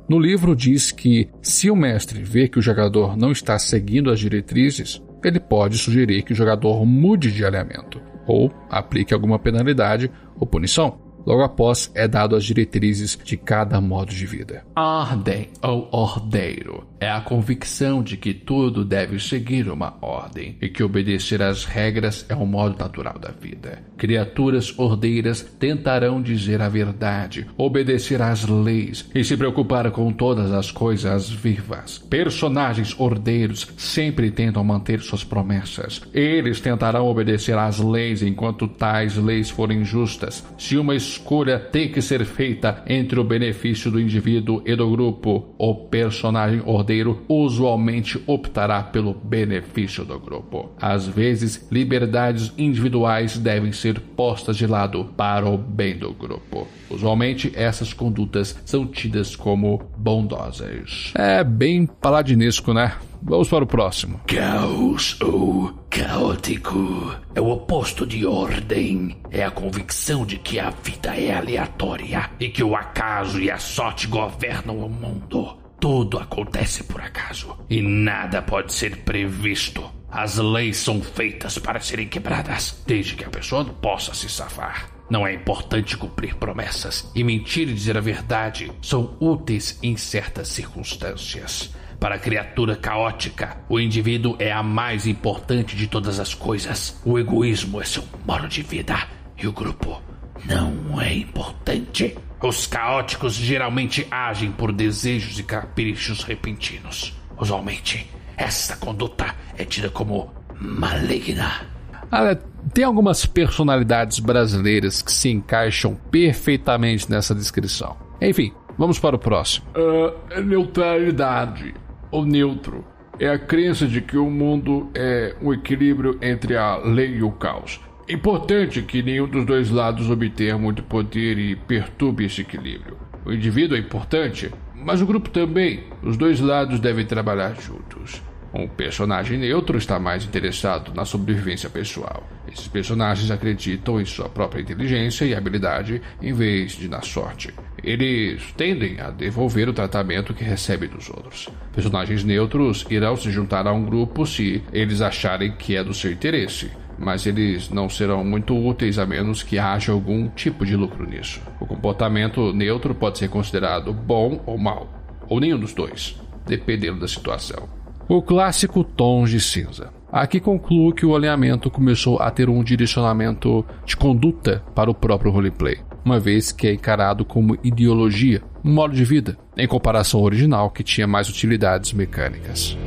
No 0.10 0.18
livro 0.18 0.56
diz 0.56 0.92
que, 0.92 1.30
se 1.42 1.70
o 1.70 1.76
mestre 1.76 2.24
vê 2.24 2.48
que 2.48 2.60
o 2.60 2.62
jogador 2.62 3.18
não 3.18 3.32
está 3.32 3.60
seguindo 3.60 4.10
as 4.10 4.20
diretrizes, 4.20 5.02
ele 5.24 5.40
pode 5.40 5.78
sugerir 5.78 6.24
que 6.24 6.32
o 6.32 6.36
jogador 6.36 6.86
mude 6.86 7.32
de 7.32 7.44
alinhamento 7.44 8.02
ou 8.26 8.52
aplique 8.70 9.14
alguma 9.14 9.38
penalidade 9.38 10.10
ou 10.40 10.48
punição. 10.48 11.07
Logo 11.28 11.44
após, 11.44 11.92
é 11.94 12.08
dado 12.08 12.38
as 12.38 12.46
diretrizes 12.46 13.20
de 13.22 13.36
cada 13.36 13.82
modo 13.82 14.14
de 14.14 14.26
vida. 14.26 14.64
Ordem 14.78 15.50
ou 15.62 15.90
ordeiro 15.92 16.88
é 17.02 17.12
a 17.12 17.20
convicção 17.20 18.02
de 18.02 18.16
que 18.16 18.34
tudo 18.34 18.86
deve 18.86 19.20
seguir 19.20 19.68
uma 19.70 19.98
ordem 20.02 20.58
e 20.62 20.70
que 20.70 20.82
obedecer 20.82 21.42
às 21.42 21.66
regras 21.66 22.26
é 22.30 22.36
um 22.36 22.46
modo 22.46 22.80
natural 22.80 23.20
da 23.20 23.30
vida. 23.30 23.84
Criaturas 23.98 24.74
ordeiras 24.80 25.42
tentarão 25.42 26.22
dizer 26.22 26.62
a 26.62 26.70
verdade, 26.70 27.46
obedecer 27.58 28.22
às 28.22 28.46
leis 28.46 29.10
e 29.14 29.22
se 29.22 29.36
preocupar 29.36 29.92
com 29.92 30.14
todas 30.14 30.54
as 30.54 30.72
coisas 30.72 31.30
vivas. 31.30 31.98
Personagens 32.10 32.98
ordeiros 32.98 33.68
sempre 33.78 34.32
tentam 34.32 34.64
manter 34.64 35.02
suas 35.02 35.26
promessas. 35.26 36.02
Eles 36.14 36.62
tentarão 36.62 37.06
obedecer 37.06 37.58
às 37.58 37.80
leis 37.80 38.22
enquanto 38.22 38.66
tais 38.66 39.18
leis 39.18 39.50
forem 39.50 39.84
justas. 39.84 40.42
Se 40.58 40.78
uma 40.78 40.96
escolha 41.18 41.60
tem 41.60 41.92
que 41.92 42.02
ser 42.02 42.24
feita 42.26 42.84
entre 42.88 43.20
o 43.20 43.24
benefício 43.24 43.90
do 43.90 44.00
indivíduo 44.00 44.62
e 44.66 44.76
do 44.76 44.90
grupo, 44.90 45.54
o 45.58 45.74
personagem 45.76 46.62
ordeiro 46.66 47.24
usualmente 47.28 48.22
optará 48.28 48.84
pelo 48.84 49.14
benefício 49.14 50.06
do 50.06 50.20
grupo. 50.20 50.72
Às 50.80 51.08
vezes, 51.08 51.68
liberdades 51.72 52.54
individuais 52.58 53.38
devem 53.38 53.72
ser 53.72 54.00
postas 54.00 54.56
de 54.56 54.68
lado 54.68 55.06
para 55.18 55.50
o 55.50 55.58
bem 55.58 55.98
do 55.98 56.14
grupo. 56.14 56.68
Usualmente, 56.90 57.52
essas 57.56 57.92
condutas 57.92 58.58
são 58.64 58.86
tidas 58.86 59.36
como 59.36 59.82
bondosas. 59.98 61.12
É 61.16 61.44
bem 61.44 61.86
paladinesco, 61.86 62.74
né? 62.74 62.94
Vamos 63.28 63.50
para 63.50 63.66
o 63.66 63.68
próximo. 63.68 64.22
Caos 64.26 65.20
ou 65.22 65.74
caótico 65.90 67.14
é 67.36 67.42
o 67.42 67.50
oposto 67.50 68.06
de 68.06 68.26
ordem. 68.26 69.18
É 69.30 69.44
a 69.44 69.52
convicção 69.52 70.26
de 70.26 70.38
que 70.38 70.58
a 70.58 70.70
vida 70.70 71.14
é 71.14 71.36
aleatória 71.36 72.30
e 72.40 72.48
que 72.48 72.64
o 72.64 72.74
acaso 72.74 73.42
e 73.42 73.52
a 73.52 73.58
sorte 73.58 74.08
governam 74.08 74.78
o 74.78 74.90
mundo. 74.90 75.58
Tudo 75.78 76.18
acontece 76.18 76.86
por 76.86 77.02
acaso 77.02 77.54
e 77.70 77.82
nada 77.82 78.42
pode 78.42 78.72
ser 78.72 79.00
previsto. 79.00 79.84
As 80.10 80.38
leis 80.38 80.78
são 80.78 81.02
feitas 81.02 81.60
para 81.60 81.82
serem 81.82 82.08
quebradas, 82.08 82.82
desde 82.88 83.18
que 83.18 83.26
a 83.26 83.30
pessoa 83.30 83.66
possa 83.66 84.14
se 84.14 84.30
safar. 84.30 84.90
Não 85.10 85.28
é 85.28 85.34
importante 85.34 85.98
cumprir 85.98 86.36
promessas, 86.36 87.12
e 87.14 87.26
mentir 87.26 87.68
e 87.68 87.74
dizer 87.74 87.98
a 87.98 88.02
verdade 88.02 88.72
são 88.82 89.18
úteis 89.20 89.78
em 89.84 89.98
certas 89.98 90.48
circunstâncias. 90.48 91.74
Para 92.00 92.16
a 92.16 92.20
criatura 92.20 92.76
caótica, 92.76 93.58
o 93.68 93.80
indivíduo 93.80 94.36
é 94.38 94.52
a 94.52 94.62
mais 94.62 95.08
importante 95.08 95.76
de 95.76 95.88
todas 95.88 96.20
as 96.20 96.34
coisas. 96.34 97.02
O 97.04 97.18
egoísmo 97.18 97.82
é 97.82 97.86
seu 97.86 98.04
modo 98.26 98.48
de 98.48 98.62
vida 98.62 98.96
e 99.38 99.48
o 99.48 99.52
grupo 99.52 100.02
não 100.46 101.02
é 101.02 101.14
importante. 101.14 102.16
Os 102.42 102.68
caóticos 102.68 103.34
geralmente 103.34 104.08
agem 104.12 104.52
por 104.52 104.72
desejos 104.72 105.40
e 105.40 105.44
caprichos 105.44 106.24
repentinos. 106.24 107.16
Usualmente, 107.38 108.10
essa 108.38 108.78
conduta 108.78 109.34
é 109.58 109.66
tida 109.66 109.90
como 109.90 110.32
maligna. 110.60 111.66
Olha, 112.12 112.36
tem 112.74 112.84
algumas 112.84 113.26
personalidades 113.26 114.20
brasileiras 114.20 115.02
que 115.02 115.12
se 115.12 115.30
encaixam 115.30 115.96
perfeitamente 116.12 117.10
nessa 117.10 117.34
descrição. 117.34 117.98
Enfim, 118.22 118.54
vamos 118.78 119.00
para 119.00 119.16
o 119.16 119.20
próximo. 119.20 119.66
Uh, 119.76 120.42
neutralidade, 120.42 121.74
ou 122.12 122.26
neutro, 122.26 122.86
é 123.20 123.30
a 123.30 123.40
crença 123.40 123.88
de 123.88 124.02
que 124.02 124.18
o 124.18 124.30
mundo 124.30 124.90
é 124.94 125.36
um 125.42 125.52
equilíbrio 125.54 126.18
entre 126.22 126.56
a 126.56 126.78
lei 126.78 127.16
e 127.16 127.24
o 127.24 127.32
caos. 127.32 127.80
Importante 128.08 128.82
que 128.82 129.04
nenhum 129.04 129.28
dos 129.28 129.46
dois 129.46 129.70
lados 129.70 130.10
obtenha 130.10 130.58
muito 130.58 130.84
poder 130.84 131.38
e 131.38 131.56
perturbe 131.56 132.26
esse 132.26 132.42
equilíbrio. 132.42 132.98
O 133.26 133.34
indivíduo 133.34 133.76
é 133.76 133.80
importante, 133.80 134.52
mas 134.74 135.02
o 135.02 135.06
grupo 135.06 135.30
também. 135.30 135.84
Os 136.02 136.16
dois 136.16 136.40
lados 136.40 136.80
devem 136.80 137.06
trabalhar 137.06 137.60
juntos. 137.60 138.22
Um 138.58 138.68
personagem 138.68 139.38
neutro 139.38 139.78
está 139.78 140.00
mais 140.00 140.26
interessado 140.26 140.92
na 140.92 141.06
sobrevivência 141.06 141.70
pessoal. 141.70 142.28
Esses 142.52 142.68
personagens 142.68 143.30
acreditam 143.30 144.02
em 144.02 144.06
sua 144.06 144.28
própria 144.28 144.62
inteligência 144.62 145.26
e 145.26 145.36
habilidade 145.36 146.02
em 146.20 146.34
vez 146.34 146.72
de 146.72 146.88
na 146.88 147.04
sorte. 147.04 147.54
Eles 147.84 148.52
tendem 148.58 149.00
a 149.00 149.12
devolver 149.12 149.70
o 149.70 149.74
tratamento 149.74 150.34
que 150.34 150.44
recebem 150.44 150.90
dos 150.90 151.08
outros. 151.08 151.48
Personagens 151.72 152.24
neutros 152.24 152.84
irão 152.90 153.16
se 153.16 153.30
juntar 153.30 153.68
a 153.68 153.72
um 153.72 153.86
grupo 153.86 154.26
se 154.26 154.64
eles 154.74 155.02
acharem 155.02 155.52
que 155.52 155.76
é 155.76 155.84
do 155.84 155.94
seu 155.94 156.12
interesse 156.12 156.72
mas 157.00 157.28
eles 157.28 157.70
não 157.70 157.88
serão 157.88 158.24
muito 158.26 158.58
úteis 158.58 158.98
a 158.98 159.06
menos 159.06 159.44
que 159.44 159.60
haja 159.60 159.92
algum 159.92 160.30
tipo 160.30 160.66
de 160.66 160.76
lucro 160.76 161.08
nisso. 161.08 161.40
O 161.60 161.66
comportamento 161.68 162.52
neutro 162.52 162.96
pode 162.96 163.20
ser 163.20 163.30
considerado 163.30 163.94
bom 163.94 164.42
ou 164.48 164.58
mal, 164.58 164.90
ou 165.30 165.40
nenhum 165.40 165.60
dos 165.60 165.76
dois, 165.76 166.20
dependendo 166.48 167.00
da 167.00 167.08
situação. 167.08 167.77
O 168.10 168.22
clássico 168.22 168.86
tons 168.86 169.30
de 169.30 169.42
cinza. 169.42 169.92
Aqui 170.10 170.40
concluo 170.40 170.94
que 170.94 171.06
o 171.06 171.14
alinhamento 171.14 171.70
começou 171.70 172.20
a 172.20 172.32
ter 172.32 172.48
um 172.48 172.64
direcionamento 172.64 173.66
de 173.86 173.98
conduta 173.98 174.64
para 174.74 174.90
o 174.90 174.94
próprio 174.94 175.30
roleplay, 175.30 175.80
uma 176.06 176.18
vez 176.18 176.54
que 176.54 176.68
é 176.68 176.74
encarado 176.74 177.26
como 177.26 177.58
ideologia, 177.62 178.42
um 178.64 178.72
modo 178.72 178.96
de 178.96 179.04
vida, 179.04 179.38
em 179.58 179.68
comparação 179.68 180.22
ao 180.22 180.26
original 180.26 180.72
que 180.72 180.84
tinha 180.84 181.06
mais 181.06 181.28
utilidades 181.28 181.92
mecânicas. 181.92 182.78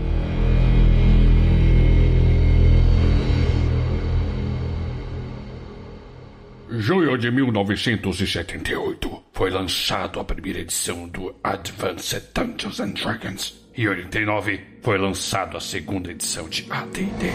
Junho 6.71 7.19
de 7.19 7.31
1978 7.31 9.23
foi 9.35 9.51
lançado 9.51 10.19
a 10.19 10.25
primeira 10.25 10.61
edição 10.61 11.07
do 11.09 11.35
Advanced 11.45 12.23
Dungeons 12.35 12.81
and 12.81 12.93
Dragons. 12.93 13.60
Em 13.81 13.89
89 13.89 14.61
foi 14.83 14.99
lançado 14.99 15.57
a 15.57 15.61
segunda 15.61 16.11
edição 16.11 16.47
de 16.51 16.67
AD&D. 16.69 17.31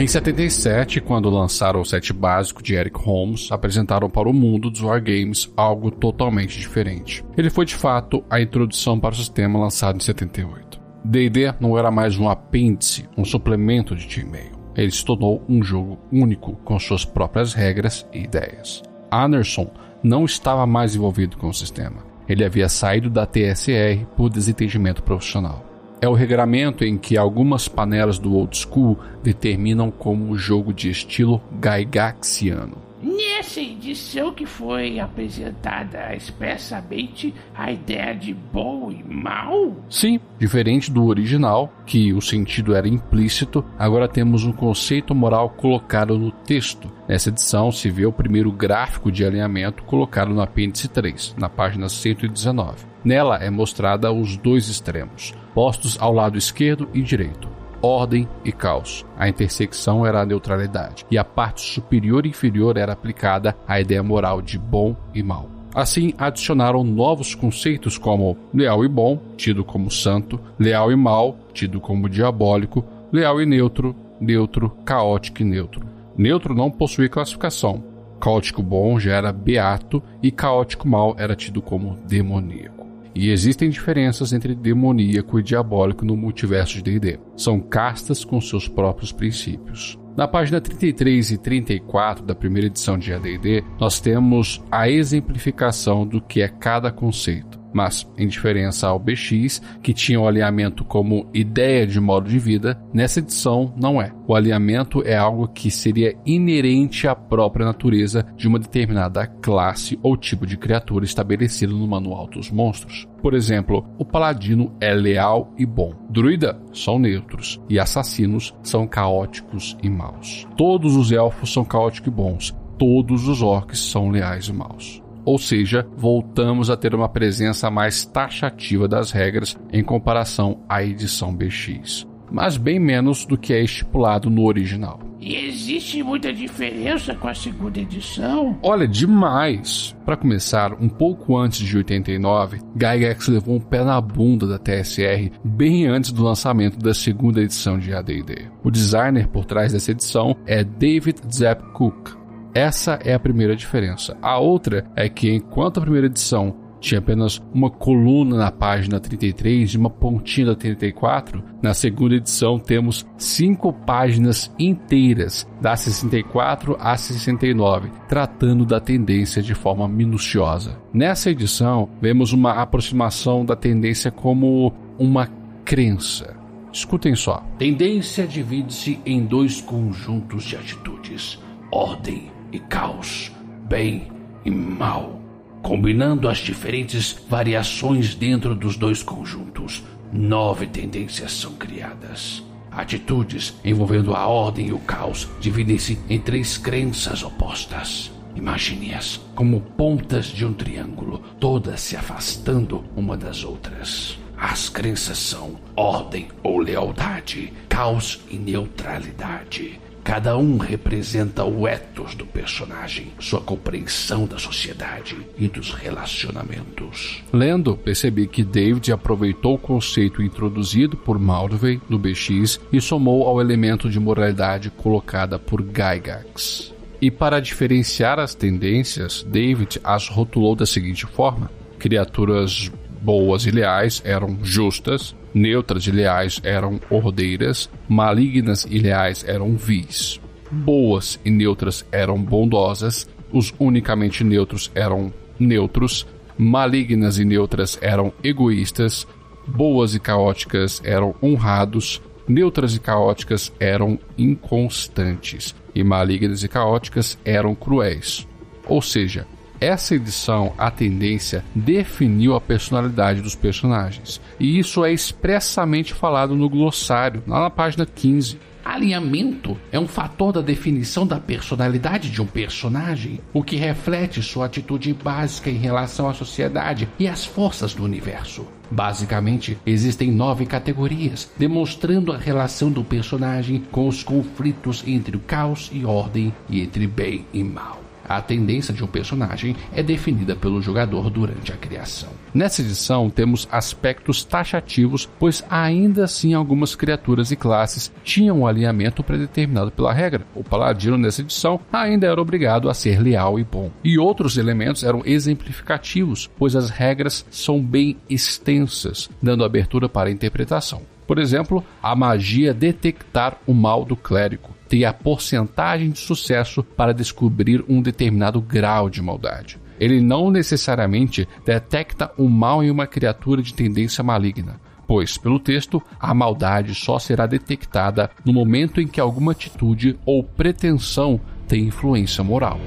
Em 0.00 0.06
77, 0.06 1.02
quando 1.02 1.28
lançaram 1.28 1.82
o 1.82 1.84
set 1.84 2.14
básico 2.14 2.62
de 2.62 2.72
Eric 2.72 2.98
Holmes, 2.98 3.52
apresentaram 3.52 4.08
para 4.08 4.26
o 4.26 4.32
mundo 4.32 4.70
dos 4.70 4.80
wargames 4.80 5.52
algo 5.54 5.90
totalmente 5.90 6.58
diferente. 6.58 7.22
Ele 7.36 7.50
foi 7.50 7.66
de 7.66 7.74
fato 7.74 8.24
a 8.30 8.40
introdução 8.40 8.98
para 8.98 9.12
o 9.12 9.16
sistema 9.16 9.58
lançado 9.58 9.96
em 9.96 10.00
78. 10.00 10.80
D&D 11.04 11.52
não 11.60 11.76
era 11.76 11.90
mais 11.90 12.16
um 12.16 12.30
apêndice, 12.30 13.06
um 13.18 13.24
suplemento 13.26 13.94
de 13.94 14.08
Team 14.08 14.30
Mail 14.30 14.58
ele 14.74 14.92
se 14.92 15.04
tornou 15.04 15.44
um 15.46 15.62
jogo 15.62 15.98
único 16.10 16.56
com 16.64 16.78
suas 16.78 17.04
próprias 17.04 17.52
regras 17.52 18.06
e 18.14 18.20
ideias. 18.20 18.82
Anderson 19.12 19.70
não 20.02 20.24
estava 20.24 20.64
mais 20.64 20.94
envolvido 20.94 21.36
com 21.36 21.48
o 21.48 21.54
sistema. 21.54 22.09
Ele 22.30 22.44
havia 22.44 22.68
saído 22.68 23.10
da 23.10 23.26
TSR 23.26 24.06
por 24.16 24.30
desentendimento 24.30 25.02
profissional. 25.02 25.66
É 26.00 26.08
o 26.08 26.14
regramento 26.14 26.84
em 26.84 26.96
que 26.96 27.18
algumas 27.18 27.66
panelas 27.66 28.20
do 28.20 28.36
old 28.36 28.56
school 28.56 28.96
determinam 29.20 29.90
como 29.90 30.30
o 30.30 30.38
jogo 30.38 30.72
de 30.72 30.88
estilo 30.88 31.42
Gygaxiano. 31.60 32.89
Nessa 33.02 33.60
edição 33.60 34.30
que 34.30 34.44
foi 34.44 35.00
apresentada 35.00 36.14
expressamente 36.14 37.34
a 37.54 37.72
ideia 37.72 38.14
de 38.14 38.34
bom 38.34 38.90
e 38.90 39.02
mal? 39.02 39.74
Sim, 39.88 40.20
diferente 40.38 40.90
do 40.90 41.06
original, 41.06 41.72
que 41.86 42.12
o 42.12 42.20
sentido 42.20 42.74
era 42.74 42.86
implícito, 42.86 43.64
agora 43.78 44.06
temos 44.06 44.44
um 44.44 44.52
conceito 44.52 45.14
moral 45.14 45.48
colocado 45.48 46.18
no 46.18 46.30
texto. 46.30 46.92
Nessa 47.08 47.30
edição 47.30 47.72
se 47.72 47.88
vê 47.88 48.04
o 48.04 48.12
primeiro 48.12 48.52
gráfico 48.52 49.10
de 49.10 49.24
alinhamento 49.24 49.82
colocado 49.84 50.34
no 50.34 50.42
apêndice 50.42 50.86
3, 50.86 51.36
na 51.38 51.48
página 51.48 51.88
119. 51.88 52.84
Nela 53.02 53.38
é 53.38 53.48
mostrada 53.48 54.12
os 54.12 54.36
dois 54.36 54.68
extremos, 54.68 55.32
postos 55.54 55.96
ao 55.98 56.12
lado 56.12 56.36
esquerdo 56.36 56.86
e 56.92 57.00
direito 57.00 57.59
ordem 57.82 58.28
e 58.44 58.52
caos. 58.52 59.04
A 59.18 59.28
intersecção 59.28 60.06
era 60.06 60.20
a 60.20 60.26
neutralidade, 60.26 61.06
e 61.10 61.18
a 61.18 61.24
parte 61.24 61.60
superior 61.60 62.26
e 62.26 62.30
inferior 62.30 62.76
era 62.76 62.92
aplicada 62.92 63.56
à 63.66 63.80
ideia 63.80 64.02
moral 64.02 64.42
de 64.42 64.58
bom 64.58 64.96
e 65.14 65.22
mal. 65.22 65.48
Assim, 65.74 66.12
adicionaram 66.18 66.82
novos 66.82 67.34
conceitos 67.34 67.96
como 67.96 68.36
leal 68.52 68.84
e 68.84 68.88
bom, 68.88 69.20
tido 69.36 69.64
como 69.64 69.90
santo, 69.90 70.40
leal 70.58 70.90
e 70.90 70.96
mal, 70.96 71.38
tido 71.52 71.80
como 71.80 72.08
diabólico, 72.08 72.84
leal 73.12 73.40
e 73.40 73.46
neutro, 73.46 73.94
neutro, 74.20 74.70
caótico 74.84 75.42
e 75.42 75.44
neutro. 75.44 75.82
Neutro 76.16 76.54
não 76.54 76.70
possui 76.70 77.08
classificação. 77.08 77.84
Caótico 78.20 78.62
bom 78.62 78.98
já 78.98 79.12
era 79.14 79.32
beato 79.32 80.02
e 80.22 80.30
caótico 80.30 80.86
mal 80.86 81.14
era 81.16 81.34
tido 81.34 81.62
como 81.62 81.96
demoníaco. 82.06 82.79
E 83.14 83.30
existem 83.30 83.68
diferenças 83.68 84.32
entre 84.32 84.54
demoníaco 84.54 85.38
e 85.38 85.42
diabólico 85.42 86.04
no 86.04 86.16
multiverso 86.16 86.74
de 86.74 86.82
D&D. 86.82 87.20
São 87.36 87.60
castas 87.60 88.24
com 88.24 88.40
seus 88.40 88.68
próprios 88.68 89.12
princípios. 89.12 89.98
Na 90.16 90.26
página 90.26 90.60
33 90.60 91.30
e 91.30 91.38
34 91.38 92.24
da 92.24 92.34
primeira 92.34 92.66
edição 92.66 92.98
de 92.98 93.12
AD&D, 93.12 93.62
nós 93.78 94.00
temos 94.00 94.62
a 94.70 94.90
exemplificação 94.90 96.06
do 96.06 96.20
que 96.20 96.42
é 96.42 96.48
cada 96.48 96.90
conceito. 96.90 97.59
Mas, 97.72 98.10
em 98.18 98.26
diferença 98.26 98.88
ao 98.88 98.98
BX, 98.98 99.60
que 99.82 99.94
tinha 99.94 100.20
o 100.20 100.26
alinhamento 100.26 100.84
como 100.84 101.26
ideia 101.32 101.86
de 101.86 102.00
modo 102.00 102.28
de 102.28 102.38
vida, 102.38 102.80
nessa 102.92 103.20
edição 103.20 103.72
não 103.76 104.00
é. 104.00 104.12
O 104.26 104.34
alinhamento 104.34 105.02
é 105.04 105.16
algo 105.16 105.48
que 105.48 105.70
seria 105.70 106.16
inerente 106.24 107.06
à 107.06 107.14
própria 107.14 107.66
natureza 107.66 108.26
de 108.36 108.48
uma 108.48 108.58
determinada 108.58 109.26
classe 109.26 109.98
ou 110.02 110.16
tipo 110.16 110.46
de 110.46 110.56
criatura 110.56 111.04
estabelecido 111.04 111.76
no 111.76 111.86
manual 111.86 112.26
dos 112.26 112.50
monstros. 112.50 113.08
Por 113.22 113.34
exemplo, 113.34 113.86
o 113.98 114.04
paladino 114.04 114.74
é 114.80 114.94
leal 114.94 115.52
e 115.58 115.66
bom, 115.66 115.92
druida 116.08 116.60
são 116.72 116.98
neutros 116.98 117.60
e 117.68 117.78
assassinos 117.78 118.54
são 118.62 118.86
caóticos 118.86 119.76
e 119.82 119.90
maus. 119.90 120.46
Todos 120.56 120.96
os 120.96 121.12
elfos 121.12 121.52
são 121.52 121.64
caóticos 121.64 122.08
e 122.08 122.10
bons, 122.10 122.56
todos 122.78 123.28
os 123.28 123.42
orcs 123.42 123.78
são 123.78 124.10
leais 124.10 124.46
e 124.46 124.52
maus. 124.52 125.02
Ou 125.30 125.38
seja, 125.38 125.86
voltamos 125.96 126.70
a 126.70 126.76
ter 126.76 126.92
uma 126.92 127.08
presença 127.08 127.70
mais 127.70 128.04
taxativa 128.04 128.88
das 128.88 129.12
regras 129.12 129.56
em 129.72 129.80
comparação 129.80 130.64
à 130.68 130.82
edição 130.82 131.32
BX, 131.32 132.04
mas 132.32 132.56
bem 132.56 132.80
menos 132.80 133.24
do 133.24 133.38
que 133.38 133.52
é 133.52 133.62
estipulado 133.62 134.28
no 134.28 134.44
original. 134.44 134.98
E 135.20 135.36
existe 135.36 136.02
muita 136.02 136.32
diferença 136.32 137.14
com 137.14 137.28
a 137.28 137.34
segunda 137.34 137.78
edição? 137.78 138.58
Olha, 138.60 138.88
demais! 138.88 139.94
Para 140.04 140.16
começar, 140.16 140.72
um 140.82 140.88
pouco 140.88 141.38
antes 141.38 141.60
de 141.60 141.76
89, 141.76 142.58
Gygax 142.74 143.28
levou 143.28 143.54
um 143.54 143.60
pé 143.60 143.84
na 143.84 144.00
bunda 144.00 144.48
da 144.48 144.58
TSR 144.58 145.30
bem 145.44 145.86
antes 145.86 146.10
do 146.10 146.24
lançamento 146.24 146.76
da 146.76 146.92
segunda 146.92 147.40
edição 147.40 147.78
de 147.78 147.94
AD&D. 147.94 148.46
O 148.64 148.70
designer 148.70 149.28
por 149.28 149.44
trás 149.44 149.72
dessa 149.72 149.92
edição 149.92 150.36
é 150.44 150.64
David 150.64 151.20
Zepp 151.32 151.62
Cook, 151.72 152.18
essa 152.54 152.98
é 153.04 153.14
a 153.14 153.20
primeira 153.20 153.54
diferença. 153.54 154.16
A 154.20 154.38
outra 154.38 154.84
é 154.96 155.08
que, 155.08 155.30
enquanto 155.32 155.78
a 155.78 155.82
primeira 155.82 156.06
edição 156.06 156.54
tinha 156.80 156.98
apenas 156.98 157.40
uma 157.52 157.70
coluna 157.70 158.36
na 158.36 158.50
página 158.50 158.98
33 158.98 159.70
e 159.70 159.76
uma 159.76 159.90
pontinha 159.90 160.46
da 160.46 160.54
34, 160.54 161.44
na 161.62 161.74
segunda 161.74 162.14
edição 162.14 162.58
temos 162.58 163.06
cinco 163.18 163.72
páginas 163.72 164.52
inteiras, 164.58 165.46
da 165.60 165.76
64 165.76 166.76
a 166.80 166.96
69, 166.96 167.90
tratando 168.08 168.64
da 168.64 168.80
tendência 168.80 169.42
de 169.42 169.54
forma 169.54 169.86
minuciosa. 169.86 170.78
Nessa 170.92 171.30
edição, 171.30 171.88
vemos 172.00 172.32
uma 172.32 172.52
aproximação 172.52 173.44
da 173.44 173.54
tendência 173.54 174.10
como 174.10 174.72
uma 174.98 175.28
crença. 175.64 176.34
Escutem 176.72 177.14
só. 177.14 177.44
Tendência 177.58 178.26
divide-se 178.26 179.00
em 179.04 179.24
dois 179.24 179.60
conjuntos 179.60 180.44
de 180.44 180.56
atitudes: 180.56 181.38
ordem 181.70 182.30
e 182.52 182.58
caos, 182.58 183.32
bem 183.68 184.10
e 184.44 184.50
mal. 184.50 185.20
Combinando 185.62 186.28
as 186.28 186.38
diferentes 186.38 187.16
variações 187.28 188.14
dentro 188.14 188.54
dos 188.54 188.76
dois 188.76 189.02
conjuntos, 189.02 189.84
nove 190.12 190.66
tendências 190.66 191.32
são 191.32 191.52
criadas. 191.54 192.42
Atitudes 192.70 193.54
envolvendo 193.64 194.14
a 194.14 194.26
ordem 194.26 194.68
e 194.68 194.72
o 194.72 194.78
caos 194.78 195.28
dividem-se 195.40 195.98
em 196.08 196.18
três 196.18 196.56
crenças 196.56 197.22
opostas. 197.22 198.10
Imagine-as 198.34 199.20
como 199.34 199.60
pontas 199.60 200.26
de 200.26 200.46
um 200.46 200.52
triângulo, 200.52 201.18
todas 201.38 201.80
se 201.80 201.96
afastando 201.96 202.84
uma 202.96 203.16
das 203.16 203.44
outras. 203.44 204.18
As 204.36 204.68
crenças 204.68 205.18
são 205.18 205.56
ordem 205.76 206.28
ou 206.42 206.58
lealdade, 206.58 207.52
caos 207.68 208.20
e 208.30 208.36
neutralidade. 208.36 209.78
Cada 210.10 210.36
um 210.36 210.58
representa 210.58 211.44
o 211.44 211.68
ethos 211.68 212.16
do 212.16 212.26
personagem, 212.26 213.12
sua 213.20 213.40
compreensão 213.40 214.26
da 214.26 214.40
sociedade 214.40 215.16
e 215.38 215.46
dos 215.46 215.72
relacionamentos. 215.72 217.22
Lendo, 217.32 217.76
percebi 217.76 218.26
que 218.26 218.42
David 218.42 218.90
aproveitou 218.90 219.54
o 219.54 219.58
conceito 219.58 220.20
introduzido 220.20 220.96
por 220.96 221.16
Maldvey 221.16 221.80
no 221.88 221.96
BX 221.96 222.58
e 222.72 222.80
somou 222.80 223.28
ao 223.28 223.40
elemento 223.40 223.88
de 223.88 224.00
moralidade 224.00 224.68
colocada 224.68 225.38
por 225.38 225.62
Gygax. 225.62 226.74
E 227.00 227.08
para 227.08 227.38
diferenciar 227.38 228.18
as 228.18 228.34
tendências, 228.34 229.22
David 229.22 229.80
as 229.84 230.08
rotulou 230.08 230.56
da 230.56 230.66
seguinte 230.66 231.06
forma: 231.06 231.48
criaturas 231.78 232.68
boas 233.00 233.46
e 233.46 233.50
leais 233.50 234.02
eram 234.04 234.38
justas, 234.42 235.14
neutras 235.32 235.86
e 235.86 235.90
leais 235.90 236.40
eram 236.42 236.80
ordeiras, 236.90 237.70
malignas 237.88 238.66
e 238.68 238.78
leais 238.78 239.24
eram 239.26 239.56
vis. 239.56 240.20
Boas 240.50 241.18
e 241.24 241.30
neutras 241.30 241.84
eram 241.90 242.20
bondosas, 242.20 243.08
os 243.32 243.54
unicamente 243.58 244.24
neutros 244.24 244.70
eram 244.74 245.12
neutros, 245.38 246.06
malignas 246.36 247.18
e 247.18 247.24
neutras 247.24 247.78
eram 247.80 248.12
egoístas, 248.22 249.06
boas 249.46 249.94
e 249.94 250.00
caóticas 250.00 250.82
eram 250.84 251.14
honrados, 251.22 252.02
neutras 252.26 252.74
e 252.74 252.80
caóticas 252.80 253.52
eram 253.58 253.98
inconstantes, 254.18 255.54
e 255.74 255.82
malignas 255.84 256.42
e 256.42 256.48
caóticas 256.48 257.18
eram 257.24 257.54
cruéis. 257.54 258.26
Ou 258.66 258.82
seja, 258.82 259.26
essa 259.60 259.94
edição, 259.94 260.54
a 260.56 260.70
tendência, 260.70 261.44
definiu 261.54 262.34
a 262.34 262.40
personalidade 262.40 263.20
dos 263.20 263.34
personagens. 263.34 264.20
E 264.38 264.58
isso 264.58 264.84
é 264.84 264.92
expressamente 264.92 265.92
falado 265.92 266.34
no 266.34 266.48
glossário, 266.48 267.22
lá 267.26 267.40
na 267.40 267.50
página 267.50 267.84
15. 267.84 268.38
Alinhamento 268.64 269.56
é 269.72 269.80
um 269.80 269.88
fator 269.88 270.32
da 270.32 270.40
definição 270.40 271.06
da 271.06 271.18
personalidade 271.18 272.10
de 272.10 272.20
um 272.20 272.26
personagem, 272.26 273.20
o 273.32 273.42
que 273.42 273.56
reflete 273.56 274.22
sua 274.22 274.46
atitude 274.46 274.92
básica 274.92 275.50
em 275.50 275.56
relação 275.56 276.08
à 276.08 276.14
sociedade 276.14 276.88
e 276.98 277.08
às 277.08 277.24
forças 277.24 277.74
do 277.74 277.84
universo. 277.84 278.46
Basicamente, 278.70 279.58
existem 279.66 280.12
nove 280.12 280.46
categorias, 280.46 281.30
demonstrando 281.36 282.12
a 282.12 282.18
relação 282.18 282.70
do 282.70 282.84
personagem 282.84 283.64
com 283.72 283.88
os 283.88 284.04
conflitos 284.04 284.84
entre 284.86 285.16
o 285.16 285.20
caos 285.20 285.70
e 285.72 285.84
ordem 285.84 286.32
e 286.48 286.60
entre 286.60 286.86
bem 286.86 287.26
e 287.32 287.42
mal. 287.42 287.79
A 288.10 288.20
tendência 288.20 288.74
de 288.74 288.82
um 288.82 288.88
personagem 288.88 289.54
é 289.72 289.84
definida 289.84 290.34
pelo 290.34 290.60
jogador 290.60 291.08
durante 291.08 291.52
a 291.52 291.56
criação. 291.56 292.08
Nessa 292.34 292.60
edição, 292.60 293.08
temos 293.08 293.46
aspectos 293.52 294.24
taxativos, 294.24 295.08
pois 295.16 295.44
ainda 295.48 296.02
assim 296.02 296.34
algumas 296.34 296.74
criaturas 296.74 297.30
e 297.30 297.36
classes 297.36 297.92
tinham 298.02 298.40
um 298.40 298.46
alinhamento 298.48 299.04
predeterminado 299.04 299.70
pela 299.70 299.92
regra. 299.92 300.26
O 300.34 300.42
paladino, 300.42 300.98
nessa 300.98 301.20
edição, 301.20 301.60
ainda 301.72 302.08
era 302.08 302.20
obrigado 302.20 302.68
a 302.68 302.74
ser 302.74 303.00
leal 303.00 303.38
e 303.38 303.44
bom. 303.44 303.70
E 303.84 303.96
outros 303.96 304.36
elementos 304.36 304.82
eram 304.82 305.02
exemplificativos, 305.04 306.28
pois 306.36 306.56
as 306.56 306.68
regras 306.68 307.24
são 307.30 307.62
bem 307.62 307.96
extensas, 308.08 309.08
dando 309.22 309.44
abertura 309.44 309.88
para 309.88 310.10
interpretação. 310.10 310.82
Por 311.06 311.20
exemplo, 311.20 311.64
a 311.80 311.94
magia 311.94 312.52
detectar 312.52 313.36
o 313.46 313.54
mal 313.54 313.84
do 313.84 313.94
clérigo 313.94 314.50
tem 314.70 314.84
a 314.84 314.92
porcentagem 314.92 315.90
de 315.90 315.98
sucesso 315.98 316.62
para 316.62 316.94
descobrir 316.94 317.64
um 317.68 317.82
determinado 317.82 318.40
grau 318.40 318.88
de 318.88 319.02
maldade. 319.02 319.58
Ele 319.80 320.00
não 320.00 320.30
necessariamente 320.30 321.26
detecta 321.44 322.12
o 322.16 322.28
mal 322.28 322.62
em 322.62 322.70
uma 322.70 322.86
criatura 322.86 323.42
de 323.42 323.52
tendência 323.52 324.04
maligna, 324.04 324.60
pois, 324.86 325.18
pelo 325.18 325.40
texto, 325.40 325.82
a 325.98 326.14
maldade 326.14 326.72
só 326.72 327.00
será 327.00 327.26
detectada 327.26 328.10
no 328.24 328.32
momento 328.32 328.80
em 328.80 328.86
que 328.86 329.00
alguma 329.00 329.32
atitude 329.32 329.98
ou 330.06 330.22
pretensão 330.22 331.20
tem 331.48 331.64
influência 331.64 332.22
moral. 332.22 332.60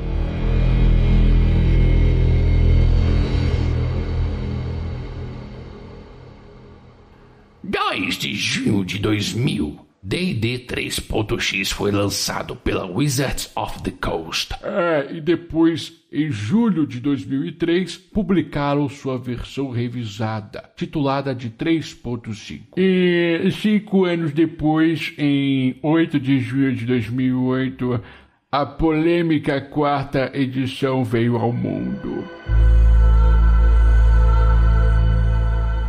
2 7.64 8.16
de 8.16 8.36
junho 8.36 8.84
de 8.84 9.00
2000, 9.00 9.83
D&D 10.06 10.66
3.x 10.68 11.72
foi 11.72 11.90
lançado 11.90 12.58
pela 12.58 12.86
Wizards 12.86 13.50
of 13.56 13.82
the 13.84 13.92
Coast. 13.92 14.54
É, 14.62 15.08
e 15.14 15.22
depois, 15.22 15.94
em 16.12 16.30
julho 16.30 16.86
de 16.86 17.00
2003, 17.00 17.96
publicaram 17.96 18.90
sua 18.90 19.18
versão 19.18 19.70
revisada, 19.70 20.70
titulada 20.76 21.34
de 21.34 21.50
3.5. 21.50 22.64
E 22.76 23.50
cinco 23.52 24.04
anos 24.04 24.34
depois, 24.34 25.14
em 25.18 25.80
8 25.82 26.20
de 26.20 26.38
julho 26.42 26.76
de 26.76 26.86
2008, 26.86 28.04
a 28.52 28.66
polêmica 28.66 29.62
quarta 29.62 30.30
edição 30.34 31.06
veio 31.06 31.38
ao 31.38 31.54
mundo. 31.54 32.26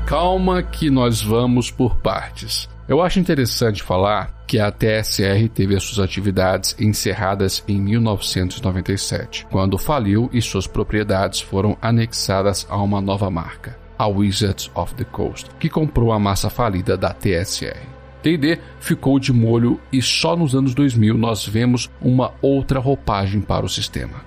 Calma 0.07 0.63
que 0.63 0.89
nós 0.89 1.21
vamos 1.21 1.69
por 1.69 1.97
partes. 1.97 2.73
Eu 2.87 3.01
acho 3.01 3.19
interessante 3.19 3.83
falar 3.83 4.45
que 4.47 4.59
a 4.59 4.71
TSR 4.71 5.49
teve 5.49 5.75
as 5.75 5.83
suas 5.85 6.05
atividades 6.05 6.77
encerradas 6.79 7.65
em 7.67 7.81
1997, 7.81 9.47
quando 9.51 9.79
faliu 9.79 10.29
e 10.35 10.43
suas 10.43 10.67
propriedades 10.67 11.41
foram 11.41 11.79
anexadas 11.81 12.67
a 12.69 12.77
uma 12.77 13.01
nova 13.01 13.31
marca, 13.31 13.79
a 13.99 14.07
Wizards 14.07 14.71
of 14.75 14.95
the 14.97 15.05
Coast, 15.05 15.49
que 15.59 15.71
comprou 15.71 16.13
a 16.13 16.19
massa 16.19 16.51
falida 16.51 16.95
da 16.95 17.15
TSR. 17.15 17.81
D&D 18.23 18.59
ficou 18.81 19.19
de 19.19 19.33
molho 19.33 19.81
e 19.91 20.03
só 20.03 20.37
nos 20.37 20.55
anos 20.55 20.75
2000 20.75 21.17
nós 21.17 21.47
vemos 21.47 21.91
uma 22.03 22.35
outra 22.43 22.81
roupagem 22.81 23.41
para 23.41 23.65
o 23.65 23.69
sistema, 23.69 24.23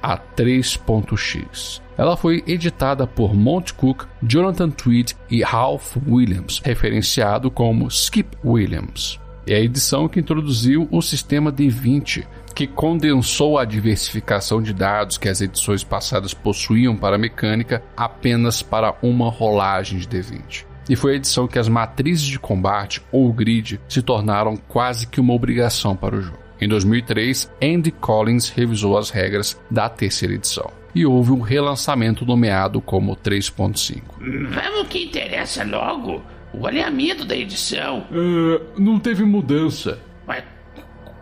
a 0.00 0.16
3.x. 0.16 1.82
Ela 1.98 2.16
foi 2.16 2.44
editada 2.46 3.06
por 3.06 3.34
Monty 3.34 3.72
Cook, 3.74 4.04
Jonathan 4.22 4.70
Tweed 4.70 5.16
e 5.30 5.42
Ralph 5.42 5.96
Williams, 6.06 6.60
referenciado 6.62 7.50
como 7.50 7.88
Skip 7.88 8.36
Williams. 8.44 9.18
É 9.46 9.54
a 9.54 9.60
edição 9.60 10.08
que 10.08 10.20
introduziu 10.20 10.88
o 10.90 11.00
sistema 11.00 11.52
D20, 11.52 12.26
que 12.54 12.66
condensou 12.66 13.58
a 13.58 13.64
diversificação 13.64 14.60
de 14.60 14.72
dados 14.72 15.16
que 15.16 15.28
as 15.28 15.40
edições 15.40 15.84
passadas 15.84 16.34
possuíam 16.34 16.96
para 16.96 17.16
a 17.16 17.18
mecânica 17.18 17.82
apenas 17.96 18.62
para 18.62 18.94
uma 19.02 19.30
rolagem 19.30 19.98
de 19.98 20.08
D20 20.08 20.66
e 20.88 20.94
foi 20.94 21.14
a 21.14 21.16
edição 21.16 21.48
que 21.48 21.58
as 21.58 21.68
matrizes 21.68 22.24
de 22.24 22.38
combate 22.38 23.02
ou 23.10 23.32
grid 23.32 23.80
se 23.88 24.02
tornaram 24.02 24.56
quase 24.56 25.06
que 25.06 25.20
uma 25.20 25.34
obrigação 25.34 25.96
para 25.96 26.14
o 26.14 26.20
jogo. 26.20 26.38
Em 26.60 26.68
2003, 26.68 27.50
Andy 27.60 27.90
Collins 27.90 28.48
revisou 28.48 28.96
as 28.96 29.10
regras 29.10 29.60
da 29.68 29.88
terceira 29.88 30.34
edição 30.34 30.70
e 30.96 31.04
houve 31.04 31.30
um 31.30 31.40
relançamento 31.40 32.24
nomeado 32.24 32.80
como 32.80 33.14
3.5. 33.14 34.00
Vamos 34.18 34.88
que 34.88 35.04
interessa 35.04 35.62
logo. 35.62 36.22
O 36.54 36.66
alinhamento 36.66 37.22
da 37.22 37.36
edição. 37.36 38.06
Uh, 38.10 38.80
não 38.80 38.98
teve 38.98 39.22
mudança. 39.22 39.98
Ué, 40.26 40.42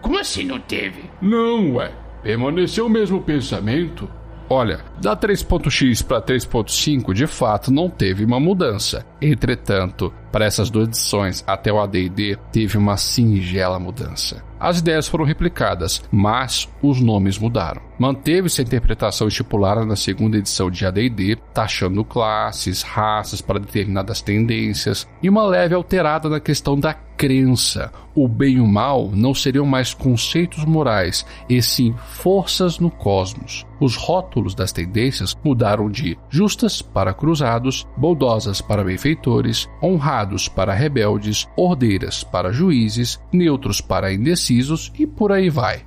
como 0.00 0.16
assim 0.16 0.44
não 0.44 0.60
teve? 0.60 1.10
Não, 1.20 1.74
ué. 1.74 1.90
Permaneceu 2.22 2.87
o 2.87 2.88
mesmo 2.88 3.20
pensamento. 3.20 4.08
Olha, 4.48 4.84
da 5.00 5.16
3.x 5.16 6.02
para 6.02 6.22
3.5 6.22 7.12
de 7.12 7.26
fato 7.26 7.72
não 7.72 7.90
teve 7.90 8.24
uma 8.24 8.38
mudança. 8.38 9.04
Entretanto, 9.20 10.12
para 10.30 10.44
essas 10.44 10.70
duas 10.70 10.87
edições 10.87 11.42
até 11.46 11.72
o 11.72 11.80
AD&D 11.80 12.37
teve 12.52 12.76
uma 12.76 12.96
singela 12.96 13.78
mudança. 13.80 14.44
As 14.60 14.78
ideias 14.78 15.08
foram 15.08 15.24
replicadas, 15.24 16.02
mas 16.12 16.68
os 16.82 17.00
nomes 17.00 17.38
mudaram. 17.38 17.82
Manteve-se 17.96 18.61
a 18.61 18.64
interpretação 18.64 19.28
estipulada 19.28 19.85
na 19.85 19.94
segunda 19.94 20.37
edição 20.37 20.68
de 20.68 20.85
AD&D, 20.85 21.37
taxando 21.52 22.04
classes, 22.04 22.83
raças 22.83 23.40
para 23.40 23.61
determinadas 23.61 24.20
tendências, 24.20 25.09
e 25.22 25.28
uma 25.28 25.46
leve 25.46 25.74
alterada 25.74 26.28
na 26.28 26.40
questão 26.40 26.78
da 26.78 26.92
crença. 26.92 27.92
O 28.12 28.26
bem 28.26 28.57
e 28.57 28.61
o 28.61 28.66
mal 28.66 29.11
não 29.12 29.33
seriam 29.33 29.64
mais 29.64 29.94
conceitos 29.94 30.64
morais, 30.64 31.24
e 31.48 31.62
sim 31.62 31.94
forças 32.20 32.80
no 32.80 32.90
cosmos. 32.90 33.64
Os 33.78 33.96
rótulos 33.96 34.57
das 34.57 34.72
tendências 34.72 35.37
mudaram 35.44 35.88
de 35.88 36.18
justas 36.28 36.83
para 36.83 37.14
cruzados, 37.14 37.87
bondosas 37.96 38.61
para 38.61 38.83
benfeitores, 38.83 39.68
honrados 39.80 40.48
para 40.48 40.74
rebeldes, 40.74 41.46
ordeiras 41.57 42.24
para 42.24 42.52
juízes, 42.52 43.20
neutros 43.33 43.80
para 43.80 44.12
indecisos 44.12 44.92
e 44.98 45.07
por 45.07 45.30
aí 45.30 45.48
vai. 45.48 45.85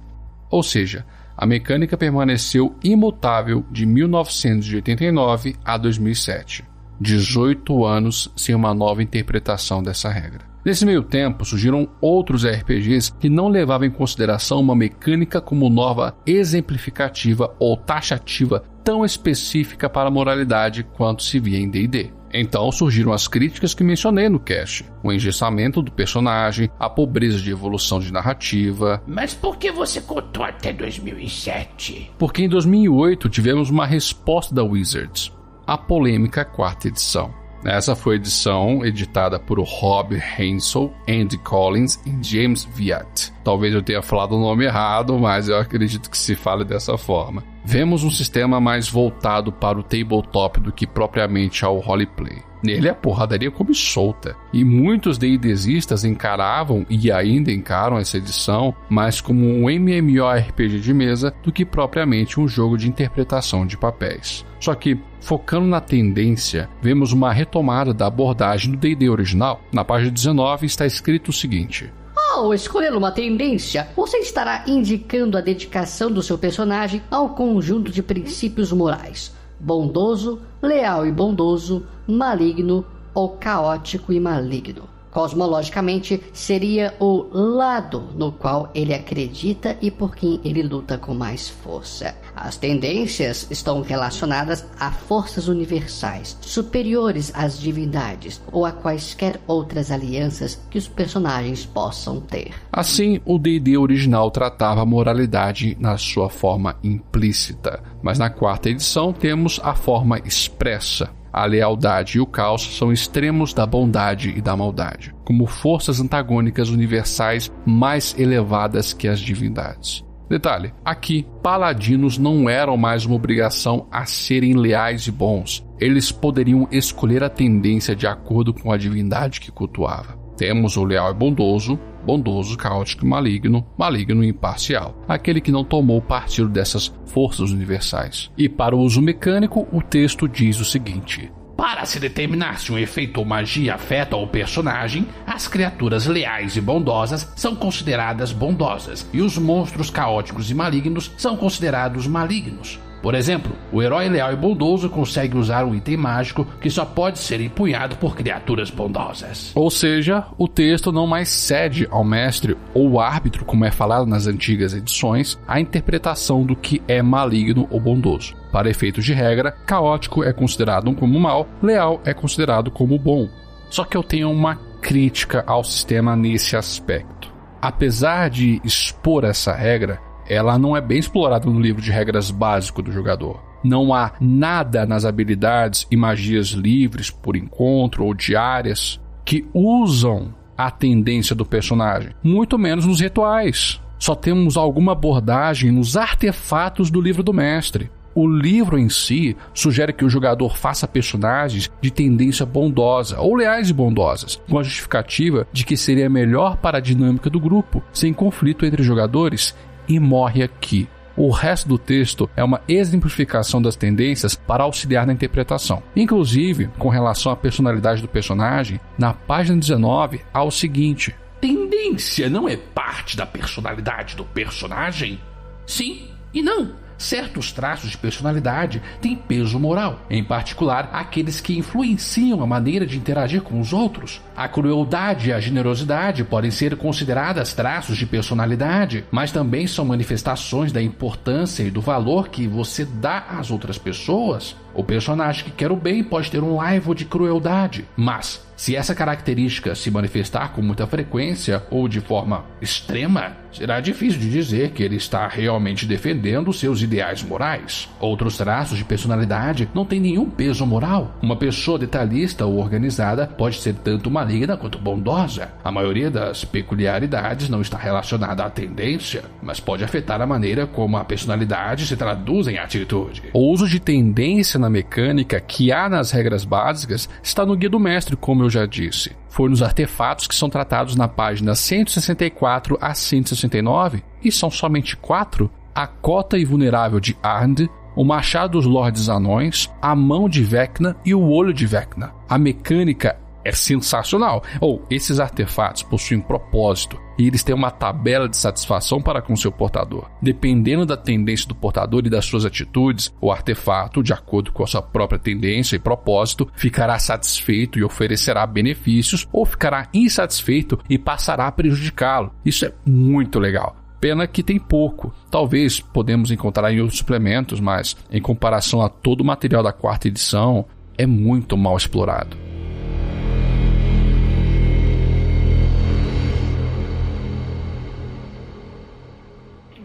Ou 0.49 0.63
seja, 0.63 1.05
A 1.37 1.45
mecânica 1.45 1.95
permaneceu 1.95 2.75
imutável 2.83 3.63
de 3.71 3.85
1989 3.85 5.55
a 5.63 5.77
2007. 5.77 6.65
18 6.99 7.85
anos 7.85 8.33
sem 8.35 8.55
uma 8.55 8.73
nova 8.73 9.03
interpretação 9.03 9.83
dessa 9.83 10.09
regra. 10.09 10.47
Nesse 10.65 10.83
meio 10.83 11.03
tempo, 11.03 11.45
surgiram 11.45 11.87
outros 12.01 12.43
RPGs 12.43 13.13
que 13.13 13.29
não 13.29 13.47
levavam 13.49 13.87
em 13.87 13.91
consideração 13.91 14.59
uma 14.59 14.75
mecânica 14.75 15.39
como 15.39 15.69
nova 15.69 16.17
exemplificativa 16.25 17.55
ou 17.59 17.77
taxativa 17.77 18.63
tão 18.87 19.03
específica 19.03 19.89
para 19.89 20.07
a 20.07 20.11
moralidade 20.11 20.81
quanto 20.81 21.21
se 21.21 21.41
via 21.41 21.59
em 21.59 21.69
D&D. 21.69 22.09
Então 22.33 22.71
surgiram 22.71 23.11
as 23.11 23.27
críticas 23.27 23.73
que 23.73 23.83
mencionei 23.83 24.29
no 24.29 24.39
cast: 24.39 24.85
o 25.03 25.11
engessamento 25.11 25.81
do 25.81 25.91
personagem, 25.91 26.69
a 26.79 26.89
pobreza 26.89 27.37
de 27.37 27.51
evolução 27.51 27.99
de 27.99 28.13
narrativa. 28.13 29.03
Mas 29.05 29.33
por 29.33 29.57
que 29.57 29.73
você 29.73 29.99
contou 29.99 30.41
até 30.41 30.71
2007? 30.71 32.13
Porque 32.17 32.43
em 32.43 32.47
2008 32.47 33.27
tivemos 33.27 33.69
uma 33.69 33.85
resposta 33.85 34.55
da 34.55 34.63
Wizards, 34.63 35.33
a 35.65 35.77
polêmica 35.77 36.45
quarta 36.45 36.87
edição. 36.87 37.33
Essa 37.65 37.93
foi 37.93 38.13
a 38.13 38.17
edição 38.17 38.85
editada 38.85 39.37
por 39.37 39.59
Rob 39.59 40.17
Hensel, 40.39 40.93
Andy 41.09 41.37
Collins 41.39 41.99
e 42.05 42.23
James 42.23 42.63
Viat. 42.63 43.33
Talvez 43.43 43.73
eu 43.73 43.81
tenha 43.81 44.01
falado 44.01 44.37
o 44.37 44.39
nome 44.39 44.63
errado, 44.63 45.19
mas 45.19 45.49
eu 45.49 45.57
acredito 45.57 46.09
que 46.09 46.17
se 46.17 46.35
fale 46.35 46.63
dessa 46.63 46.97
forma. 46.97 47.43
Vemos 47.69 48.05
um 48.05 48.09
sistema 48.09 48.61
mais 48.61 48.87
voltado 48.87 49.51
para 49.51 49.77
o 49.77 49.83
tabletop 49.83 50.61
do 50.61 50.71
que 50.71 50.87
propriamente 50.87 51.65
ao 51.65 51.79
roleplay. 51.79 52.37
Nele 52.63 52.87
a 52.87 52.95
porradaria 52.95 53.51
come 53.51 53.75
solta, 53.75 54.37
e 54.53 54.63
muitos 54.63 55.17
D&Dzistas 55.17 56.05
encaravam 56.05 56.85
e 56.89 57.11
ainda 57.11 57.51
encaram 57.51 57.97
essa 57.97 58.19
edição 58.19 58.73
mais 58.89 59.19
como 59.19 59.45
um 59.45 59.69
MMORPG 59.69 60.79
de 60.79 60.93
mesa 60.93 61.33
do 61.43 61.51
que 61.51 61.65
propriamente 61.65 62.39
um 62.39 62.47
jogo 62.47 62.77
de 62.77 62.87
interpretação 62.87 63.67
de 63.67 63.77
papéis. 63.77 64.45
Só 64.61 64.73
que, 64.73 64.97
focando 65.19 65.67
na 65.67 65.81
tendência, 65.81 66.69
vemos 66.81 67.11
uma 67.11 67.33
retomada 67.33 67.93
da 67.93 68.07
abordagem 68.07 68.71
do 68.71 68.77
D&D 68.77 69.09
original. 69.09 69.61
Na 69.73 69.83
página 69.83 70.09
19 70.09 70.65
está 70.65 70.85
escrito 70.85 71.31
o 71.31 71.33
seguinte: 71.33 71.91
ao 72.37 72.53
escolher 72.53 72.95
uma 72.95 73.11
tendência, 73.11 73.89
você 73.95 74.17
estará 74.19 74.63
indicando 74.67 75.37
a 75.37 75.41
dedicação 75.41 76.11
do 76.11 76.21
seu 76.21 76.37
personagem 76.37 77.01
ao 77.09 77.29
conjunto 77.29 77.91
de 77.91 78.03
princípios 78.03 78.71
morais: 78.71 79.33
bondoso, 79.59 80.39
leal 80.61 81.05
e 81.05 81.11
bondoso, 81.11 81.85
maligno 82.07 82.85
ou 83.13 83.29
caótico 83.29 84.13
e 84.13 84.19
maligno. 84.19 84.96
Cosmologicamente, 85.11 86.21
seria 86.33 86.93
o 86.99 87.25
lado 87.31 88.09
no 88.15 88.31
qual 88.31 88.69
ele 88.73 88.93
acredita 88.93 89.77
e 89.81 89.89
por 89.89 90.15
quem 90.15 90.39
ele 90.43 90.61
luta 90.61 90.97
com 90.97 91.13
mais 91.13 91.49
força. 91.49 92.15
As 92.35 92.55
tendências 92.55 93.47
estão 93.49 93.81
relacionadas 93.81 94.65
a 94.79 94.91
forças 94.91 95.47
universais, 95.47 96.37
superiores 96.41 97.31
às 97.33 97.59
divindades 97.59 98.41
ou 98.51 98.65
a 98.65 98.71
quaisquer 98.71 99.39
outras 99.47 99.91
alianças 99.91 100.61
que 100.69 100.77
os 100.77 100.87
personagens 100.87 101.65
possam 101.65 102.19
ter. 102.21 102.53
Assim, 102.71 103.19
o 103.25 103.39
D&D 103.39 103.77
original 103.77 104.29
tratava 104.29 104.81
a 104.81 104.85
moralidade 104.85 105.75
na 105.79 105.97
sua 105.97 106.29
forma 106.29 106.75
implícita, 106.83 107.81
mas 108.01 108.19
na 108.19 108.29
quarta 108.29 108.69
edição 108.69 109.11
temos 109.11 109.59
a 109.63 109.73
forma 109.73 110.19
expressa, 110.19 111.09
a 111.41 111.45
lealdade 111.45 112.17
e 112.17 112.21
o 112.21 112.25
caos 112.25 112.77
são 112.77 112.91
extremos 112.91 113.53
da 113.53 113.65
bondade 113.65 114.33
e 114.35 114.41
da 114.41 114.55
maldade, 114.55 115.13
como 115.23 115.45
forças 115.45 115.99
antagônicas 115.99 116.69
universais 116.69 117.51
mais 117.65 118.15
elevadas 118.17 118.93
que 118.93 119.07
as 119.07 119.19
divindades. 119.19 120.03
Detalhe: 120.29 120.73
aqui, 120.83 121.25
paladinos 121.41 122.17
não 122.17 122.49
eram 122.49 122.75
mais 122.75 123.05
uma 123.05 123.15
obrigação 123.15 123.87
a 123.91 124.05
serem 124.05 124.53
leais 124.53 125.07
e 125.07 125.11
bons. 125.11 125.65
Eles 125.79 126.11
poderiam 126.11 126.67
escolher 126.71 127.23
a 127.23 127.29
tendência 127.29 127.95
de 127.95 128.05
acordo 128.05 128.53
com 128.53 128.71
a 128.71 128.77
divindade 128.77 129.39
que 129.39 129.51
cultuava. 129.51 130.26
Temos 130.37 130.77
o 130.77 130.83
leal 130.83 131.11
e 131.11 131.13
bondoso, 131.15 131.79
bondoso, 132.05 132.55
caótico 132.55 133.03
e 133.03 133.09
maligno, 133.09 133.65
maligno 133.77 134.23
e 134.23 134.29
imparcial, 134.29 134.95
aquele 135.07 135.41
que 135.41 135.51
não 135.51 135.63
tomou 135.63 135.99
partido 135.99 136.47
dessas 136.47 136.93
forças 137.07 137.51
universais. 137.51 138.31
E 138.37 138.47
para 138.47 138.75
o 138.75 138.79
uso 138.79 139.01
mecânico, 139.01 139.67
o 139.71 139.81
texto 139.81 140.27
diz 140.27 140.59
o 140.59 140.65
seguinte: 140.65 141.31
para 141.57 141.85
se 141.85 141.99
determinar 141.99 142.59
se 142.59 142.71
um 142.71 142.77
efeito 142.77 143.17
ou 143.17 143.25
magia 143.25 143.73
afeta 143.73 144.15
o 144.15 144.27
personagem, 144.27 145.07
as 145.25 145.47
criaturas 145.47 146.05
leais 146.05 146.55
e 146.55 146.61
bondosas 146.61 147.33
são 147.35 147.55
consideradas 147.55 148.31
bondosas 148.31 149.09
e 149.11 149.21
os 149.21 149.39
monstros 149.39 149.89
caóticos 149.89 150.51
e 150.51 150.53
malignos 150.53 151.11
são 151.17 151.35
considerados 151.35 152.05
malignos. 152.05 152.79
Por 153.07 153.15
exemplo, 153.15 153.55
o 153.71 153.81
herói 153.81 154.09
leal 154.09 154.33
e 154.33 154.35
bondoso 154.35 154.89
consegue 154.89 155.37
usar 155.37 155.63
um 155.63 155.73
item 155.73 155.95
mágico 155.95 156.45
que 156.59 156.69
só 156.69 156.83
pode 156.83 157.19
ser 157.19 157.39
empunhado 157.39 157.95
por 157.95 158.13
criaturas 158.13 158.69
bondosas. 158.69 159.53
Ou 159.55 159.71
seja, 159.71 160.25
o 160.37 160.45
texto 160.45 160.91
não 160.91 161.07
mais 161.07 161.29
cede 161.29 161.87
ao 161.89 162.03
mestre 162.03 162.57
ou 162.73 162.99
árbitro, 162.99 163.45
como 163.45 163.63
é 163.63 163.71
falado 163.71 164.05
nas 164.05 164.27
antigas 164.27 164.73
edições, 164.73 165.39
a 165.47 165.57
interpretação 165.57 166.45
do 166.45 166.53
que 166.53 166.81
é 166.85 167.01
maligno 167.01 167.65
ou 167.71 167.79
bondoso. 167.79 168.35
Para 168.51 168.69
efeitos 168.69 169.05
de 169.05 169.13
regra, 169.13 169.53
caótico 169.65 170.21
é 170.21 170.33
considerado 170.33 170.93
como 170.93 171.17
mal, 171.17 171.47
leal 171.63 172.01
é 172.03 172.13
considerado 172.13 172.69
como 172.69 172.99
bom. 172.99 173.29
Só 173.69 173.85
que 173.85 173.95
eu 173.95 174.03
tenho 174.03 174.29
uma 174.29 174.57
crítica 174.81 175.45
ao 175.47 175.63
sistema 175.63 176.13
nesse 176.13 176.57
aspecto. 176.57 177.33
Apesar 177.61 178.29
de 178.29 178.59
expor 178.65 179.23
essa 179.23 179.53
regra, 179.53 179.97
ela 180.29 180.57
não 180.57 180.75
é 180.75 180.81
bem 180.81 180.99
explorada 180.99 181.49
no 181.49 181.59
livro 181.59 181.81
de 181.81 181.91
regras 181.91 182.31
básico 182.31 182.81
do 182.81 182.91
jogador. 182.91 183.41
Não 183.63 183.93
há 183.93 184.13
nada 184.19 184.85
nas 184.85 185.05
habilidades 185.05 185.87
e 185.89 185.97
magias 185.97 186.49
livres 186.49 187.09
por 187.09 187.35
encontro 187.35 188.05
ou 188.05 188.13
diárias 188.13 188.99
que 189.25 189.45
usam 189.53 190.33
a 190.57 190.71
tendência 190.71 191.35
do 191.35 191.45
personagem, 191.45 192.11
muito 192.23 192.57
menos 192.57 192.85
nos 192.85 192.99
rituais. 192.99 193.81
Só 193.99 194.15
temos 194.15 194.57
alguma 194.57 194.91
abordagem 194.91 195.71
nos 195.71 195.97
artefatos 195.97 196.89
do 196.89 197.01
livro 197.01 197.23
do 197.23 197.33
mestre. 197.33 197.91
O 198.13 198.27
livro 198.27 198.79
em 198.79 198.89
si 198.89 199.37
sugere 199.53 199.93
que 199.93 200.03
o 200.03 200.09
jogador 200.09 200.57
faça 200.57 200.87
personagens 200.87 201.69
de 201.79 201.91
tendência 201.91 202.47
bondosa 202.47 203.19
ou 203.19 203.35
leais 203.35 203.69
e 203.69 203.73
bondosas, 203.73 204.41
com 204.49 204.57
a 204.57 204.63
justificativa 204.63 205.47
de 205.53 205.63
que 205.63 205.77
seria 205.77 206.09
melhor 206.09 206.57
para 206.57 206.79
a 206.79 206.81
dinâmica 206.81 207.29
do 207.29 207.39
grupo, 207.39 207.83
sem 207.93 208.11
conflito 208.11 208.65
entre 208.65 208.81
jogadores 208.81 209.55
e 209.87 209.99
morre 209.99 210.43
aqui. 210.43 210.87
O 211.15 211.31
resto 211.31 211.67
do 211.67 211.79
texto 211.79 212.29
é 212.35 212.43
uma 212.43 212.61
exemplificação 212.67 213.59
das 213.59 213.75
tendências 213.75 214.35
para 214.35 214.63
auxiliar 214.63 215.07
na 215.07 215.13
interpretação. 215.13 215.81
Inclusive, 215.95 216.69
com 216.77 216.89
relação 216.89 217.31
à 217.31 217.35
personalidade 217.35 218.03
do 218.03 218.07
personagem, 218.07 218.79
na 218.97 219.13
página 219.13 219.57
19 219.57 220.21
há 220.31 220.43
o 220.43 220.51
seguinte: 220.51 221.15
Tendência 221.41 222.29
não 222.29 222.47
é 222.47 222.55
parte 222.55 223.17
da 223.17 223.25
personalidade 223.25 224.15
do 224.15 224.23
personagem? 224.25 225.19
Sim 225.65 226.07
e 226.33 226.41
não 226.41 226.71
certos 226.97 227.51
traços 227.51 227.91
de 227.91 227.97
personalidade 227.97 228.81
têm 229.01 229.15
peso 229.15 229.59
moral, 229.59 230.01
em 230.09 230.23
particular 230.23 230.89
aqueles 230.93 231.39
que 231.39 231.57
influenciam 231.57 232.41
a 232.41 232.47
maneira 232.47 232.85
de 232.85 232.97
interagir 232.97 233.41
com 233.41 233.59
os 233.59 233.73
outros. 233.73 234.21
A 234.35 234.47
crueldade 234.47 235.29
e 235.29 235.33
a 235.33 235.39
generosidade 235.39 236.23
podem 236.23 236.51
ser 236.51 236.75
consideradas 236.75 237.53
traços 237.53 237.97
de 237.97 238.05
personalidade, 238.05 239.05
mas 239.11 239.31
também 239.31 239.67
são 239.67 239.85
manifestações 239.85 240.71
da 240.71 240.81
importância 240.81 241.63
e 241.63 241.71
do 241.71 241.81
valor 241.81 242.29
que 242.29 242.47
você 242.47 242.85
dá 242.85 243.25
às 243.37 243.51
outras 243.51 243.77
pessoas. 243.77 244.55
O 244.77 244.83
personagem 244.83 245.43
que 245.43 245.49
quer 245.49 245.71
o 245.71 245.75
bem 245.75 246.03
pode 246.03 246.29
ter 246.29 246.43
um 246.43 246.55
laivo 246.55 246.93
de 246.93 247.03
crueldade, 247.03 247.83
mas 247.95 248.47
se 248.57 248.75
essa 248.75 248.95
característica 248.95 249.75
se 249.75 249.91
manifestar 249.91 250.51
com 250.51 250.63
muita 250.63 250.87
frequência 250.87 251.63
ou 251.69 251.87
de 251.87 252.01
forma 252.01 252.43
extrema, 252.59 253.37
será 253.51 253.79
difícil 253.79 254.19
de 254.19 254.31
dizer 254.31 254.71
que 254.71 254.81
ele 254.81 254.95
está 254.95 255.27
realmente 255.27 255.85
defendendo 255.85 256.51
seus 256.51 256.81
ideais 256.81 257.21
morais. 257.21 257.87
Outros 257.99 258.35
traços 258.35 258.79
de 258.79 258.83
personalidade 258.83 259.69
não 259.75 259.85
têm 259.85 259.99
nenhum 259.99 260.27
peso 260.27 260.65
moral. 260.65 261.15
Uma 261.21 261.35
pessoa 261.35 261.77
detalhista 261.77 262.47
ou 262.47 262.57
organizada 262.57 263.27
pode 263.27 263.57
ser 263.57 263.75
tanto 263.75 264.09
maligna 264.09 264.57
quanto 264.57 264.79
bondosa. 264.79 265.51
A 265.63 265.71
maioria 265.71 266.09
das 266.09 266.43
peculiaridades 266.43 267.49
não 267.49 267.61
está 267.61 267.77
relacionada 267.77 268.43
à 268.43 268.49
tendência, 268.49 269.23
mas 269.39 269.59
pode 269.59 269.83
afetar 269.83 270.19
a 270.19 270.25
maneira 270.25 270.65
como 270.65 270.97
a 270.97 271.05
personalidade 271.05 271.85
se 271.85 271.95
traduz 271.95 272.47
em 272.47 272.57
atitude. 272.57 273.21
O 273.33 273.51
uso 273.51 273.67
de 273.67 273.79
tendência 273.79 274.59
na 274.59 274.66
mecânica 274.69 275.39
que 275.39 275.71
há 275.71 275.87
nas 275.87 276.09
regras 276.11 276.43
básicas 276.43 277.07
está 277.21 277.45
no 277.45 277.55
guia 277.55 277.69
do 277.69 277.79
mestre, 277.79 278.15
como 278.15 278.43
eu 278.43 278.47
eu 278.47 278.49
já 278.49 278.65
disse, 278.65 279.11
foi 279.29 279.49
nos 279.49 279.61
artefatos 279.61 280.25
que 280.25 280.33
são 280.33 280.49
tratados 280.49 280.95
na 280.95 281.07
página 281.07 281.53
164 281.53 282.77
a 282.81 282.93
169, 282.93 284.03
e 284.23 284.31
são 284.31 284.49
somente 284.49 284.97
quatro: 284.97 285.51
a 285.75 285.85
cota 285.85 286.39
invulnerável 286.39 286.99
de 286.99 287.15
Arnd, 287.21 287.67
o 287.95 288.03
machado 288.03 288.53
dos 288.53 288.65
Lordes 288.65 289.09
Anões, 289.09 289.69
a 289.81 289.95
mão 289.95 290.29
de 290.29 290.41
Vecna 290.43 290.95
e 291.05 291.13
o 291.13 291.29
olho 291.29 291.53
de 291.53 291.65
Vecna. 291.65 292.13
A 292.27 292.37
mecânica 292.37 293.17
é 293.47 293.51
sensacional. 293.53 294.43
Ou 294.59 294.85
esses 294.89 295.19
artefatos 295.19 295.83
possuem 295.83 296.19
propósito 296.19 296.99
e 297.17 297.25
eles 297.25 297.43
têm 297.43 297.55
uma 297.55 297.71
tabela 297.71 298.27
de 298.27 298.37
satisfação 298.37 299.01
para 299.01 299.21
com 299.21 299.35
seu 299.35 299.51
portador. 299.51 300.09
Dependendo 300.21 300.85
da 300.85 300.97
tendência 300.97 301.47
do 301.47 301.55
portador 301.55 302.05
e 302.05 302.09
das 302.09 302.25
suas 302.25 302.45
atitudes, 302.45 303.11
o 303.21 303.31
artefato, 303.31 304.03
de 304.03 304.13
acordo 304.13 304.51
com 304.51 304.63
a 304.63 304.67
sua 304.67 304.81
própria 304.81 305.17
tendência 305.17 305.75
e 305.75 305.79
propósito, 305.79 306.47
ficará 306.53 306.99
satisfeito 306.99 307.79
e 307.79 307.83
oferecerá 307.83 308.45
benefícios 308.45 309.27
ou 309.31 309.45
ficará 309.45 309.87
insatisfeito 309.93 310.77
e 310.89 310.97
passará 310.97 311.47
a 311.47 311.51
prejudicá-lo. 311.51 312.33
Isso 312.45 312.65
é 312.65 312.73
muito 312.85 313.39
legal. 313.39 313.75
Pena 313.99 314.27
que 314.27 314.43
tem 314.43 314.59
pouco. 314.59 315.11
Talvez 315.31 315.79
podemos 315.79 316.29
encontrar 316.29 316.71
em 316.71 316.81
outros 316.81 316.99
suplementos, 316.99 317.59
mas 317.59 317.97
em 318.11 318.21
comparação 318.21 318.81
a 318.81 318.89
todo 318.89 319.21
o 319.21 319.25
material 319.25 319.63
da 319.63 319.71
quarta 319.71 320.07
edição, 320.07 320.65
é 320.97 321.07
muito 321.07 321.57
mal 321.57 321.75
explorado. 321.75 322.37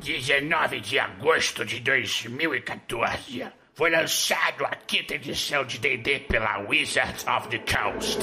19 0.02 0.80
de 0.80 0.98
agosto 0.98 1.64
de 1.64 1.78
2014 1.78 3.46
foi 3.72 3.88
lançado 3.88 4.64
a 4.64 4.70
quinta 4.70 5.14
edição 5.14 5.64
de 5.64 5.78
D&D 5.78 6.20
pela 6.28 6.58
Wizards 6.68 7.24
of 7.24 7.48
the 7.48 7.58
Coast. 7.58 8.18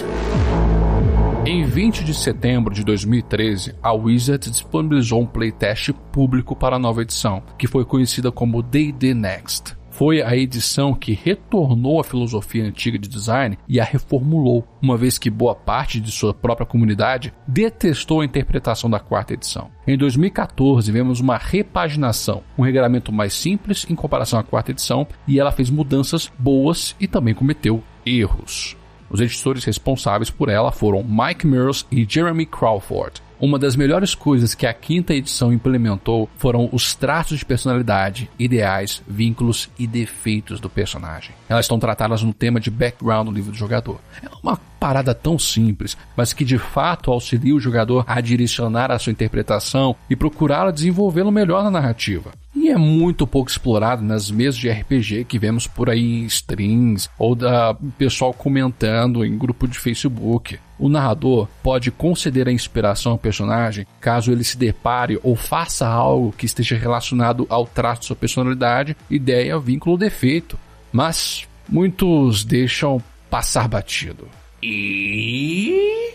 Em 1.46 1.64
20 1.64 2.04
de 2.04 2.14
setembro 2.14 2.74
de 2.74 2.84
2013, 2.84 3.76
a 3.82 3.94
Wizards 3.94 4.52
disponibilizou 4.52 5.22
um 5.22 5.26
playtest 5.26 5.94
público 6.12 6.54
para 6.54 6.76
a 6.76 6.80
nova 6.80 7.02
edição, 7.02 7.42
que 7.58 7.66
foi 7.66 7.86
conhecida 7.86 8.30
como 8.30 8.62
D&D 8.62 9.14
Next 9.14 9.79
foi 10.00 10.22
a 10.22 10.34
edição 10.34 10.94
que 10.94 11.12
retornou 11.12 12.00
à 12.00 12.06
filosofia 12.06 12.64
antiga 12.64 12.98
de 12.98 13.10
design 13.10 13.58
e 13.68 13.82
a 13.82 13.84
reformulou, 13.84 14.66
uma 14.82 14.96
vez 14.96 15.18
que 15.18 15.30
boa 15.30 15.54
parte 15.54 16.00
de 16.00 16.10
sua 16.10 16.34
própria 16.34 16.66
comunidade 16.66 17.34
detestou 17.46 18.22
a 18.22 18.26
interpretação 18.26 18.90
da 18.90 18.98
quarta 18.98 19.34
edição. 19.34 19.70
Em 19.86 19.98
2014, 19.98 20.90
vemos 20.90 21.20
uma 21.20 21.36
repaginação, 21.36 22.44
um 22.58 22.64
regramento 22.64 23.12
mais 23.12 23.34
simples 23.34 23.86
em 23.90 23.94
comparação 23.94 24.40
à 24.40 24.44
quarta 24.44 24.72
edição, 24.72 25.06
e 25.28 25.38
ela 25.38 25.52
fez 25.52 25.70
mudanças 25.70 26.32
boas 26.40 26.96
e 26.98 27.06
também 27.06 27.34
cometeu 27.34 27.84
erros. 28.06 28.78
Os 29.10 29.20
editores 29.20 29.66
responsáveis 29.66 30.30
por 30.30 30.48
ela 30.48 30.72
foram 30.72 31.04
Mike 31.04 31.46
Mears 31.46 31.86
e 31.92 32.08
Jeremy 32.10 32.46
Crawford. 32.46 33.22
Uma 33.42 33.58
das 33.58 33.76
melhores 33.78 34.14
coisas 34.14 34.54
que 34.54 34.66
a 34.66 34.74
quinta 34.74 35.14
edição 35.14 35.54
implementou 35.54 36.30
foram 36.36 36.68
os 36.74 36.94
traços 36.94 37.40
de 37.40 37.46
personalidade, 37.46 38.30
ideais, 38.38 39.02
vínculos 39.08 39.70
e 39.80 39.88
defeitos 39.88 40.60
do 40.60 40.70
personagem. 40.70 41.34
Elas 41.48 41.64
estão 41.64 41.80
tratadas 41.80 42.22
no 42.22 42.34
tema 42.34 42.60
de 42.60 42.70
background 42.70 43.28
do 43.28 43.34
livro 43.34 43.52
do 43.52 43.58
jogador. 43.58 43.98
É 44.22 44.28
uma 44.44 44.58
parada 44.78 45.16
tão 45.16 45.40
simples, 45.40 45.98
mas 46.18 46.34
que 46.34 46.44
de 46.44 46.58
fato 46.58 47.12
auxilia 47.12 47.56
o 47.56 47.62
jogador 47.62 48.04
a 48.06 48.20
direcionar 48.20 48.92
a 48.92 49.00
sua 49.00 49.12
interpretação 49.12 49.96
e 50.10 50.18
procurar 50.18 50.70
desenvolvê-lo 50.72 51.32
melhor 51.32 51.64
na 51.64 51.72
narrativa. 51.72 52.32
E 52.54 52.68
é 52.70 52.78
muito 52.78 53.26
pouco 53.26 53.50
explorado 53.50 54.04
nas 54.04 54.30
mesas 54.30 54.58
de 54.58 54.70
RPG 54.70 55.24
que 55.24 55.40
vemos 55.40 55.66
por 55.66 55.90
aí 55.90 56.02
em 56.02 56.26
streams 56.26 57.10
ou 57.18 57.36
da 57.36 57.74
pessoal 57.98 58.34
comentando 58.34 59.24
em 59.24 59.38
grupo 59.38 59.66
de 59.66 59.80
Facebook. 59.80 60.60
O 60.80 60.88
narrador 60.88 61.48
pode 61.62 61.92
conceder 61.92 62.48
a 62.48 62.52
inspiração 62.52 63.12
ao 63.12 63.18
personagem 63.18 63.86
caso 64.00 64.32
ele 64.32 64.46
se 64.46 64.58
depare 64.58 65.20
ou 65.22 65.36
faça 65.36 65.86
algo 65.86 66.32
que 66.32 66.46
esteja 66.46 66.78
relacionado 66.78 67.46
ao 67.50 67.68
traço 67.68 68.02
de 68.02 68.08
sua 68.08 68.16
personalidade, 68.16 68.96
ideia, 69.10 69.60
vínculo 69.60 69.92
ou 69.92 69.98
defeito. 69.98 70.58
Mas 70.92 71.46
muitos 71.68 72.46
deixam 72.46 73.04
passar 73.30 73.68
batido. 73.68 74.28
E. 74.64 76.14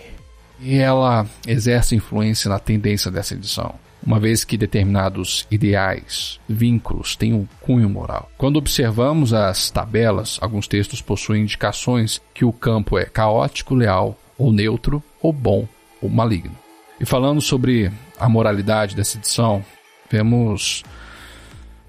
E 0.60 0.76
ela 0.76 1.26
exerce 1.46 1.94
influência 1.94 2.48
na 2.48 2.58
tendência 2.58 3.10
dessa 3.10 3.34
edição 3.34 3.74
uma 4.06 4.20
vez 4.20 4.44
que 4.44 4.56
determinados 4.56 5.46
ideais, 5.50 6.38
vínculos 6.48 7.16
têm 7.16 7.32
um 7.32 7.46
cunho 7.60 7.88
moral. 7.88 8.30
Quando 8.36 8.56
observamos 8.56 9.32
as 9.32 9.70
tabelas, 9.70 10.38
alguns 10.40 10.68
textos 10.68 11.00
possuem 11.00 11.42
indicações 11.42 12.20
que 12.34 12.44
o 12.44 12.52
campo 12.52 12.98
é 12.98 13.06
caótico, 13.06 13.74
leal, 13.74 14.18
ou 14.38 14.52
neutro, 14.52 15.02
ou 15.20 15.32
bom, 15.32 15.66
ou 16.00 16.08
maligno. 16.08 16.56
E 17.00 17.04
falando 17.04 17.40
sobre 17.40 17.90
a 18.18 18.28
moralidade 18.28 18.94
dessa 18.94 19.18
edição, 19.18 19.64
vemos. 20.10 20.84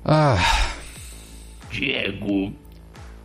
Ah. 0.03 0.37
Diego, 1.69 2.53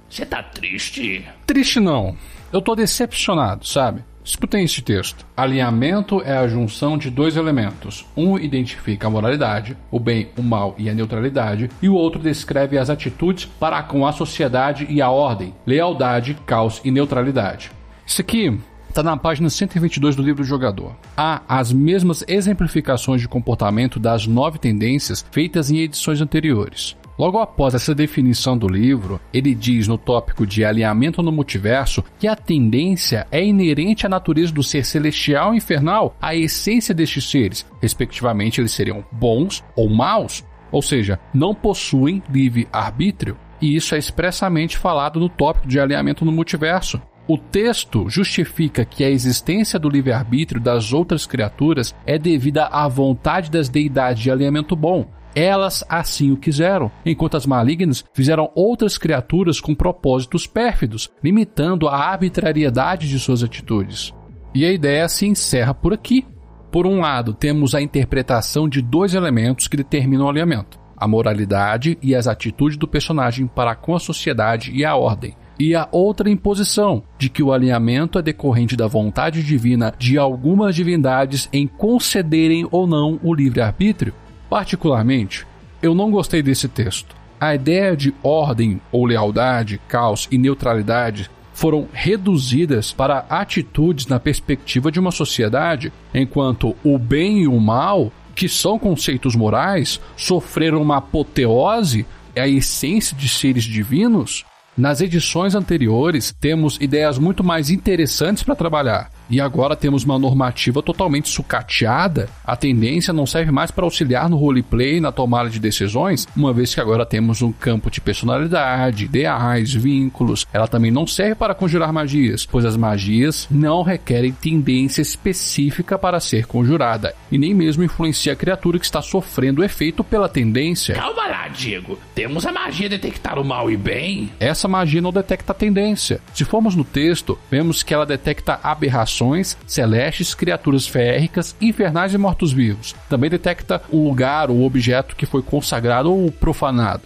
você 0.08 0.26
tá 0.26 0.42
triste? 0.42 1.24
Triste 1.46 1.80
não. 1.80 2.16
Eu 2.52 2.60
tô 2.60 2.74
decepcionado, 2.74 3.66
sabe? 3.66 4.02
Escutem 4.22 4.64
este 4.64 4.82
texto. 4.82 5.26
Alinhamento 5.36 6.20
é 6.22 6.36
a 6.36 6.46
junção 6.46 6.98
de 6.98 7.10
dois 7.10 7.36
elementos. 7.36 8.06
Um 8.16 8.38
identifica 8.38 9.06
a 9.06 9.10
moralidade, 9.10 9.76
o 9.90 9.98
bem, 9.98 10.28
o 10.36 10.42
mal 10.42 10.74
e 10.76 10.90
a 10.90 10.94
neutralidade, 10.94 11.70
e 11.80 11.88
o 11.88 11.94
outro 11.94 12.20
descreve 12.20 12.76
as 12.76 12.90
atitudes 12.90 13.46
para 13.46 13.82
com 13.82 14.06
a 14.06 14.12
sociedade 14.12 14.86
e 14.90 15.00
a 15.00 15.10
ordem, 15.10 15.54
lealdade, 15.66 16.36
caos 16.46 16.80
e 16.84 16.90
neutralidade. 16.90 17.70
Isso 18.06 18.20
aqui 18.20 18.58
está 18.90 19.02
na 19.02 19.16
página 19.16 19.48
122 19.48 20.16
do 20.16 20.22
livro 20.22 20.42
do 20.42 20.48
jogador. 20.48 20.94
Há 21.16 21.42
as 21.48 21.72
mesmas 21.72 22.24
exemplificações 22.28 23.20
de 23.20 23.28
comportamento 23.28 23.98
das 23.98 24.26
nove 24.26 24.58
tendências 24.58 25.24
feitas 25.30 25.70
em 25.70 25.78
edições 25.78 26.20
anteriores. 26.20 26.96
Logo 27.20 27.38
após 27.38 27.74
essa 27.74 27.94
definição 27.94 28.56
do 28.56 28.66
livro, 28.66 29.20
ele 29.30 29.54
diz 29.54 29.86
no 29.86 29.98
tópico 29.98 30.46
de 30.46 30.64
alinhamento 30.64 31.22
no 31.22 31.30
multiverso 31.30 32.02
que 32.18 32.26
a 32.26 32.34
tendência 32.34 33.26
é 33.30 33.44
inerente 33.44 34.06
à 34.06 34.08
natureza 34.08 34.50
do 34.50 34.62
ser 34.62 34.86
celestial 34.86 35.52
e 35.52 35.58
infernal, 35.58 36.16
à 36.18 36.34
essência 36.34 36.94
destes 36.94 37.28
seres. 37.28 37.66
Respectivamente, 37.78 38.58
eles 38.58 38.72
seriam 38.72 39.04
bons 39.12 39.62
ou 39.76 39.90
maus, 39.90 40.42
ou 40.72 40.80
seja, 40.80 41.20
não 41.34 41.54
possuem 41.54 42.22
livre 42.32 42.66
arbítrio. 42.72 43.36
E 43.60 43.76
isso 43.76 43.94
é 43.94 43.98
expressamente 43.98 44.78
falado 44.78 45.20
no 45.20 45.28
tópico 45.28 45.68
de 45.68 45.78
alinhamento 45.78 46.24
no 46.24 46.32
multiverso. 46.32 47.02
O 47.28 47.38
texto 47.38 48.08
justifica 48.08 48.84
que 48.84 49.04
a 49.04 49.10
existência 49.10 49.78
do 49.78 49.88
livre-arbítrio 49.88 50.60
das 50.60 50.92
outras 50.92 51.26
criaturas 51.26 51.94
é 52.04 52.18
devida 52.18 52.66
à 52.66 52.88
vontade 52.88 53.50
das 53.50 53.68
deidades 53.68 54.22
de 54.22 54.30
alinhamento 54.30 54.74
bom, 54.74 55.06
elas 55.34 55.84
assim 55.88 56.32
o 56.32 56.36
quiseram, 56.36 56.90
enquanto 57.04 57.36
as 57.36 57.46
malignas 57.46 58.04
fizeram 58.12 58.50
outras 58.54 58.98
criaturas 58.98 59.60
com 59.60 59.74
propósitos 59.74 60.46
pérfidos, 60.46 61.10
limitando 61.22 61.88
a 61.88 61.96
arbitrariedade 61.96 63.08
de 63.08 63.18
suas 63.18 63.42
atitudes. 63.42 64.12
E 64.54 64.64
a 64.64 64.72
ideia 64.72 65.08
se 65.08 65.26
encerra 65.26 65.72
por 65.72 65.92
aqui. 65.92 66.26
Por 66.72 66.86
um 66.86 67.00
lado, 67.00 67.32
temos 67.32 67.74
a 67.74 67.80
interpretação 67.80 68.68
de 68.68 68.82
dois 68.82 69.14
elementos 69.14 69.68
que 69.68 69.76
determinam 69.76 70.26
o 70.26 70.28
alinhamento: 70.28 70.78
a 70.96 71.06
moralidade 71.06 71.96
e 72.02 72.14
as 72.14 72.26
atitudes 72.26 72.76
do 72.76 72.88
personagem 72.88 73.46
para 73.46 73.74
com 73.74 73.94
a 73.94 74.00
sociedade 74.00 74.72
e 74.72 74.84
a 74.84 74.96
ordem. 74.96 75.36
E 75.60 75.74
a 75.74 75.86
outra 75.92 76.30
imposição, 76.30 77.02
de 77.18 77.28
que 77.28 77.42
o 77.42 77.52
alinhamento 77.52 78.18
é 78.18 78.22
decorrente 78.22 78.74
da 78.74 78.86
vontade 78.86 79.42
divina 79.42 79.92
de 79.98 80.16
algumas 80.16 80.74
divindades 80.74 81.50
em 81.52 81.66
concederem 81.66 82.66
ou 82.70 82.86
não 82.86 83.20
o 83.22 83.34
livre-arbítrio. 83.34 84.14
Particularmente, 84.48 85.46
eu 85.82 85.94
não 85.94 86.10
gostei 86.10 86.42
desse 86.42 86.66
texto. 86.66 87.14
A 87.38 87.54
ideia 87.54 87.94
de 87.94 88.14
ordem 88.22 88.80
ou 88.90 89.04
lealdade, 89.04 89.78
caos 89.86 90.26
e 90.30 90.38
neutralidade 90.38 91.30
foram 91.52 91.86
reduzidas 91.92 92.90
para 92.90 93.26
atitudes 93.28 94.06
na 94.06 94.18
perspectiva 94.18 94.90
de 94.90 94.98
uma 94.98 95.10
sociedade, 95.10 95.92
enquanto 96.14 96.74
o 96.82 96.98
bem 96.98 97.42
e 97.42 97.46
o 97.46 97.60
mal, 97.60 98.10
que 98.34 98.48
são 98.48 98.78
conceitos 98.78 99.36
morais, 99.36 100.00
sofreram 100.16 100.80
uma 100.80 100.96
apoteose, 100.96 102.06
a 102.34 102.48
essência 102.48 103.14
de 103.14 103.28
seres 103.28 103.64
divinos. 103.64 104.46
Nas 104.80 105.02
edições 105.02 105.54
anteriores, 105.54 106.34
temos 106.40 106.78
ideias 106.80 107.18
muito 107.18 107.44
mais 107.44 107.68
interessantes 107.68 108.42
para 108.42 108.56
trabalhar 108.56 109.10
e 109.30 109.40
agora 109.40 109.76
temos 109.76 110.04
uma 110.04 110.18
normativa 110.18 110.82
totalmente 110.82 111.28
sucateada, 111.28 112.28
a 112.44 112.56
tendência 112.56 113.12
não 113.12 113.24
serve 113.24 113.52
mais 113.52 113.70
para 113.70 113.84
auxiliar 113.84 114.28
no 114.28 114.36
roleplay 114.36 115.00
na 115.00 115.12
tomada 115.12 115.48
de 115.48 115.60
decisões, 115.60 116.26
uma 116.36 116.52
vez 116.52 116.74
que 116.74 116.80
agora 116.80 117.06
temos 117.06 117.40
um 117.40 117.52
campo 117.52 117.90
de 117.90 118.00
personalidade, 118.00 119.04
ideais, 119.04 119.72
vínculos. 119.72 120.44
Ela 120.52 120.66
também 120.66 120.90
não 120.90 121.06
serve 121.06 121.36
para 121.36 121.54
conjurar 121.54 121.92
magias, 121.92 122.44
pois 122.44 122.64
as 122.64 122.76
magias 122.76 123.46
não 123.50 123.82
requerem 123.82 124.32
tendência 124.32 125.00
específica 125.00 125.96
para 125.96 126.18
ser 126.18 126.46
conjurada 126.46 127.14
e 127.30 127.38
nem 127.38 127.54
mesmo 127.54 127.84
influencia 127.84 128.32
a 128.32 128.36
criatura 128.36 128.78
que 128.78 128.84
está 128.84 129.00
sofrendo 129.00 129.62
o 129.62 129.64
efeito 129.64 130.02
pela 130.02 130.28
tendência. 130.28 130.96
Calma 130.96 131.28
lá, 131.28 131.48
Diego. 131.48 131.98
Temos 132.14 132.44
a 132.44 132.52
magia 132.52 132.88
detectar 132.88 133.38
o 133.38 133.44
mal 133.44 133.70
e 133.70 133.76
bem. 133.76 134.32
Essa 134.40 134.66
magia 134.66 135.00
não 135.00 135.12
detecta 135.12 135.52
a 135.52 135.54
tendência. 135.54 136.20
Se 136.34 136.44
formos 136.44 136.74
no 136.74 136.84
texto, 136.84 137.38
vemos 137.50 137.82
que 137.82 137.94
ela 137.94 138.04
detecta 138.04 138.58
aberrações 138.62 139.19
celestes, 139.66 140.34
criaturas 140.34 140.86
férricas, 140.86 141.54
infernais 141.60 142.14
e 142.14 142.18
mortos-vivos. 142.18 142.94
Também 143.08 143.30
detecta 143.30 143.82
o 143.90 144.04
lugar 144.04 144.50
ou 144.50 144.64
objeto 144.64 145.16
que 145.16 145.26
foi 145.26 145.42
consagrado 145.42 146.12
ou 146.12 146.30
profanado. 146.30 147.02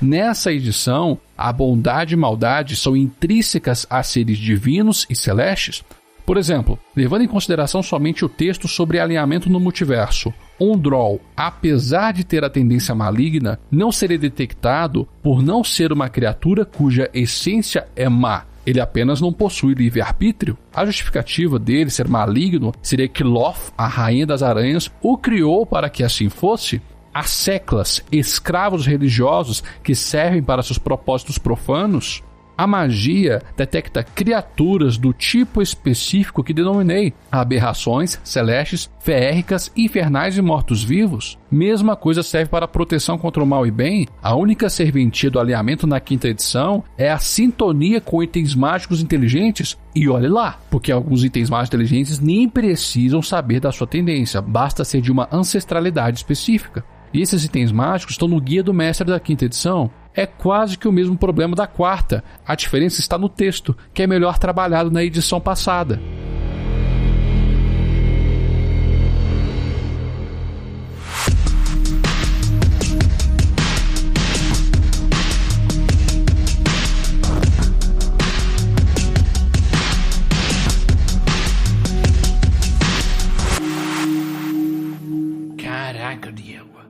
Nessa 0.00 0.52
edição, 0.52 1.18
a 1.36 1.52
bondade 1.52 2.14
e 2.14 2.16
maldade 2.16 2.76
são 2.76 2.96
intrínsecas 2.96 3.86
a 3.88 4.02
seres 4.02 4.36
divinos 4.36 5.06
e 5.08 5.16
celestes. 5.16 5.82
Por 6.26 6.36
exemplo, 6.36 6.78
levando 6.94 7.22
em 7.22 7.28
consideração 7.28 7.82
somente 7.82 8.24
o 8.24 8.28
texto 8.28 8.66
sobre 8.66 8.98
alinhamento 8.98 9.48
no 9.48 9.60
multiverso, 9.60 10.34
Droll, 10.78 11.20
apesar 11.36 12.12
de 12.12 12.24
ter 12.24 12.44
a 12.44 12.50
tendência 12.50 12.94
maligna, 12.94 13.60
não 13.70 13.92
seria 13.92 14.18
detectado 14.18 15.06
por 15.22 15.42
não 15.42 15.62
ser 15.62 15.92
uma 15.92 16.08
criatura 16.08 16.64
cuja 16.64 17.10
essência 17.14 17.86
é 17.94 18.08
má. 18.08 18.44
Ele 18.66 18.80
apenas 18.80 19.20
não 19.20 19.32
possui 19.32 19.74
livre-arbítrio. 19.74 20.58
A 20.74 20.84
justificativa 20.84 21.58
dele 21.58 21.88
ser 21.88 22.08
maligno 22.08 22.74
seria 22.82 23.08
que 23.08 23.22
Loth, 23.22 23.72
a 23.78 23.86
rainha 23.86 24.26
das 24.26 24.42
aranhas, 24.42 24.90
o 25.00 25.16
criou 25.16 25.64
para 25.64 25.88
que 25.88 26.02
assim 26.02 26.28
fosse. 26.28 26.82
As 27.14 27.30
seclas, 27.30 28.04
escravos 28.12 28.84
religiosos 28.84 29.62
que 29.82 29.94
servem 29.94 30.42
para 30.42 30.62
seus 30.62 30.76
propósitos 30.76 31.38
profanos, 31.38 32.22
a 32.56 32.66
magia 32.66 33.42
detecta 33.56 34.02
criaturas 34.02 34.96
do 34.96 35.12
tipo 35.12 35.60
específico 35.60 36.42
que 36.42 36.54
denominei: 36.54 37.12
aberrações, 37.30 38.18
celestes, 38.24 38.90
feéricas, 39.00 39.70
infernais 39.76 40.38
e 40.38 40.42
mortos-vivos. 40.42 41.38
Mesma 41.50 41.94
coisa 41.94 42.22
serve 42.22 42.50
para 42.50 42.66
proteção 42.66 43.18
contra 43.18 43.42
o 43.42 43.46
mal 43.46 43.66
e 43.66 43.70
bem. 43.70 44.06
A 44.22 44.34
única 44.34 44.68
serventia 44.68 45.30
do 45.30 45.38
alinhamento 45.38 45.86
na 45.86 46.00
quinta 46.00 46.28
edição 46.28 46.82
é 46.96 47.10
a 47.10 47.18
sintonia 47.18 48.00
com 48.00 48.22
itens 48.22 48.54
mágicos 48.54 49.00
inteligentes. 49.02 49.76
E 49.94 50.08
olhe 50.08 50.28
lá, 50.28 50.58
porque 50.70 50.92
alguns 50.92 51.24
itens 51.24 51.48
mágicos 51.48 51.68
inteligentes 51.68 52.18
nem 52.18 52.48
precisam 52.48 53.22
saber 53.22 53.60
da 53.60 53.72
sua 53.72 53.86
tendência, 53.86 54.42
basta 54.42 54.84
ser 54.84 55.00
de 55.00 55.10
uma 55.10 55.28
ancestralidade 55.32 56.18
específica. 56.18 56.84
E 57.14 57.22
esses 57.22 57.44
itens 57.44 57.72
mágicos 57.72 58.14
estão 58.14 58.28
no 58.28 58.40
guia 58.40 58.62
do 58.62 58.74
mestre 58.74 59.06
da 59.06 59.20
quinta 59.20 59.46
edição 59.46 59.90
é 60.16 60.26
quase 60.26 60.78
que 60.78 60.88
o 60.88 60.92
mesmo 60.92 61.16
problema 61.16 61.54
da 61.54 61.66
quarta. 61.66 62.24
A 62.44 62.54
diferença 62.54 63.00
está 63.00 63.18
no 63.18 63.28
texto, 63.28 63.76
que 63.92 64.02
é 64.02 64.06
melhor 64.06 64.38
trabalhado 64.38 64.90
na 64.90 65.04
edição 65.04 65.40
passada. 65.40 66.00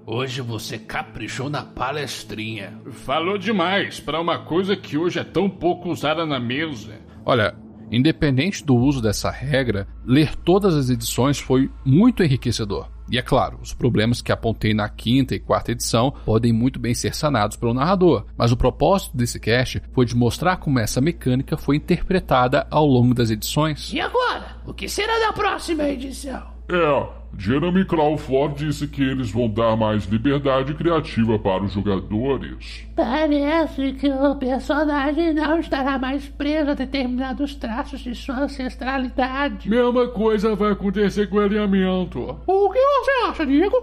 Hoje 0.08 0.40
você 0.40 0.78
caprichou 0.78 1.50
na 1.50 1.64
palestrinha. 1.64 2.80
Falou 2.92 3.36
demais 3.36 3.98
para 3.98 4.20
uma 4.20 4.38
coisa 4.38 4.76
que 4.76 4.96
hoje 4.96 5.18
é 5.18 5.24
tão 5.24 5.50
pouco 5.50 5.88
usada 5.90 6.24
na 6.24 6.38
mesa. 6.38 6.94
Olha, 7.24 7.56
independente 7.90 8.64
do 8.64 8.76
uso 8.76 9.02
dessa 9.02 9.32
regra, 9.32 9.88
ler 10.04 10.36
todas 10.36 10.76
as 10.76 10.90
edições 10.90 11.40
foi 11.40 11.68
muito 11.84 12.22
enriquecedor. 12.22 12.88
E 13.10 13.18
é 13.18 13.22
claro, 13.22 13.58
os 13.60 13.74
problemas 13.74 14.22
que 14.22 14.30
apontei 14.30 14.72
na 14.72 14.88
quinta 14.88 15.34
e 15.34 15.40
quarta 15.40 15.72
edição 15.72 16.12
podem 16.24 16.52
muito 16.52 16.78
bem 16.78 16.94
ser 16.94 17.12
sanados 17.12 17.56
pelo 17.56 17.74
narrador, 17.74 18.26
mas 18.38 18.52
o 18.52 18.56
propósito 18.56 19.16
desse 19.16 19.40
cast 19.40 19.82
foi 19.92 20.06
de 20.06 20.14
mostrar 20.14 20.58
como 20.58 20.78
essa 20.78 21.00
mecânica 21.00 21.56
foi 21.56 21.76
interpretada 21.76 22.64
ao 22.70 22.86
longo 22.86 23.12
das 23.12 23.30
edições. 23.30 23.92
E 23.92 24.00
agora? 24.00 24.56
O 24.64 24.72
que 24.72 24.88
será 24.88 25.18
da 25.18 25.32
próxima 25.32 25.88
edição? 25.88 26.54
É, 26.68 27.06
Jeremy 27.38 27.84
Crawford 27.84 28.66
disse 28.66 28.86
que 28.86 29.02
eles 29.02 29.30
vão 29.30 29.48
dar 29.48 29.76
mais 29.76 30.04
liberdade 30.04 30.74
criativa 30.74 31.38
para 31.38 31.64
os 31.64 31.72
jogadores. 31.72 32.86
Parece 32.94 33.92
que 33.92 34.08
o 34.08 34.34
personagem 34.36 35.34
não 35.34 35.58
estará 35.58 35.98
mais 35.98 36.26
preso 36.28 36.70
a 36.70 36.74
determinados 36.74 37.54
traços 37.54 38.00
de 38.00 38.14
sua 38.14 38.40
ancestralidade. 38.40 39.68
Mesma 39.68 40.08
coisa 40.08 40.54
vai 40.54 40.72
acontecer 40.72 41.28
com 41.28 41.36
o 41.36 41.40
alinhamento. 41.40 42.38
O 42.46 42.70
que 42.70 42.78
você 42.78 43.10
acha, 43.28 43.46
Diego? 43.46 43.76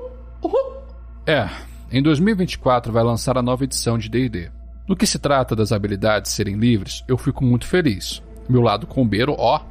Uhum. 0.44 0.74
É, 1.26 1.48
em 1.92 2.02
2024 2.02 2.92
vai 2.92 3.04
lançar 3.04 3.38
a 3.38 3.42
nova 3.42 3.64
edição 3.64 3.98
de 3.98 4.10
D&D. 4.10 4.50
No 4.88 4.96
que 4.96 5.08
se 5.08 5.18
trata 5.18 5.56
das 5.56 5.72
habilidades 5.72 6.32
serem 6.32 6.58
livres, 6.58 7.04
eu 7.08 7.18
fico 7.18 7.46
muito 7.46 7.66
feliz. 7.66 8.22
Meu 8.50 8.62
lado 8.62 8.86
combeiro, 8.86 9.34
ó, 9.38 9.62